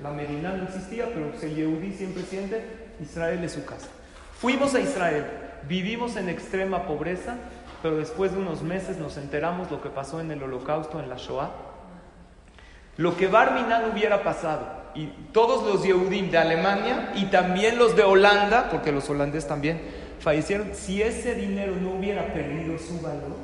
[0.00, 2.64] La Medina no existía, pero el Yehudi siempre siente
[3.00, 3.88] Israel es su casa.
[4.38, 5.26] Fuimos a Israel,
[5.66, 7.34] vivimos en extrema pobreza,
[7.82, 11.16] pero después de unos meses nos enteramos lo que pasó en el holocausto, en la
[11.16, 11.50] Shoah.
[12.96, 14.66] Lo que Barminan hubiera pasado,
[14.96, 19.80] y todos los Yehudim de Alemania y también los de Holanda, porque los holandeses también
[20.20, 23.36] fallecieron, si ese dinero no hubiera perdido su valor,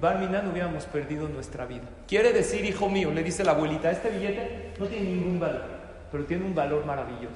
[0.00, 1.84] Barminan hubiéramos perdido nuestra vida.
[2.06, 5.64] Quiere decir, hijo mío, le dice la abuelita, este billete no tiene ningún valor,
[6.12, 7.34] pero tiene un valor maravilloso.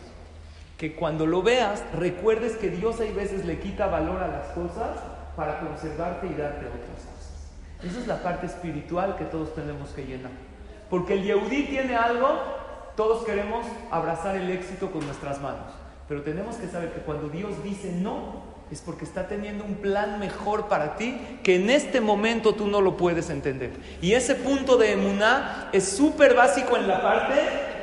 [0.76, 4.98] Que cuando lo veas, recuerdes que Dios hay veces le quita valor a las cosas
[5.36, 7.10] para conservarte y darte otras cosas.
[7.82, 10.32] Esa es la parte espiritual que todos tenemos que llenar.
[10.90, 12.28] Porque el Yehudí tiene algo,
[12.96, 15.72] todos queremos abrazar el éxito con nuestras manos.
[16.08, 20.18] Pero tenemos que saber que cuando Dios dice no, es porque está teniendo un plan
[20.20, 23.72] mejor para ti que en este momento tú no lo puedes entender.
[24.00, 27.34] Y ese punto de emuná es súper básico en la parte,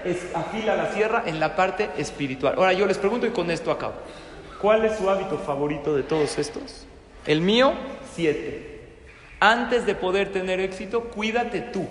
[0.05, 2.55] es afila la sierra, en la parte espiritual.
[2.57, 3.95] Ahora yo les pregunto y con esto acabo.
[4.61, 6.85] ¿Cuál es su hábito favorito de todos estos?
[7.25, 7.73] El mío,
[8.15, 8.87] siete.
[9.39, 11.85] Antes de poder tener éxito, cuídate tú.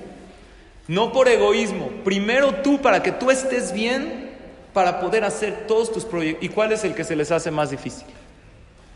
[0.88, 1.88] No por egoísmo.
[2.04, 4.30] Primero tú, para que tú estés bien,
[4.72, 6.44] para poder hacer todos tus proyectos.
[6.44, 8.06] ¿Y cuál es el que se les hace más difícil?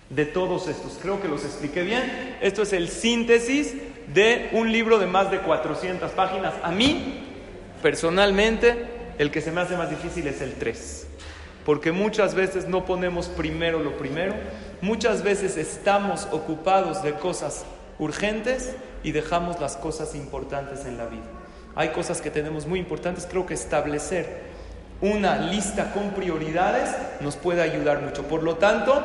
[0.09, 0.99] De todos estos.
[1.01, 2.37] Creo que los expliqué bien.
[2.41, 3.75] Esto es el síntesis
[4.13, 6.55] de un libro de más de 400 páginas.
[6.63, 7.25] A mí,
[7.83, 8.87] personalmente,
[9.19, 11.07] el que se me hace más difícil es el 3
[11.65, 14.35] porque muchas veces no ponemos primero lo primero,
[14.81, 17.65] muchas veces estamos ocupados de cosas
[17.99, 21.40] urgentes y dejamos las cosas importantes en la vida.
[21.81, 24.43] Hay cosas que tenemos muy importantes, creo que establecer
[25.01, 28.25] una lista con prioridades nos puede ayudar mucho.
[28.25, 29.03] Por lo tanto,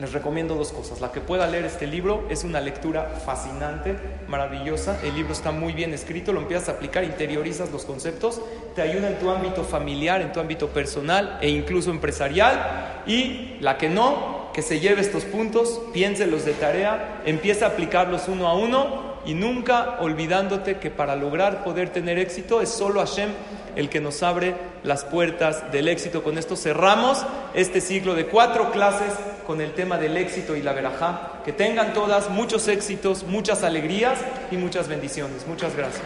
[0.00, 1.02] les recomiendo dos cosas.
[1.02, 3.94] La que pueda leer este libro es una lectura fascinante,
[4.26, 5.00] maravillosa.
[5.02, 8.40] El libro está muy bien escrito, lo empiezas a aplicar, interiorizas los conceptos,
[8.74, 13.02] te ayuda en tu ámbito familiar, en tu ámbito personal e incluso empresarial.
[13.06, 18.28] Y la que no, que se lleve estos puntos, piénselos de tarea, empieza a aplicarlos
[18.28, 23.30] uno a uno y nunca olvidándote que para lograr poder tener éxito es solo Hashem
[23.76, 26.22] el que nos abre las puertas del éxito.
[26.22, 29.12] Con esto cerramos este ciclo de cuatro clases
[29.46, 31.40] con el tema del éxito y la verajá.
[31.44, 34.18] Que tengan todas muchos éxitos, muchas alegrías
[34.50, 35.46] y muchas bendiciones.
[35.46, 36.02] Muchas gracias.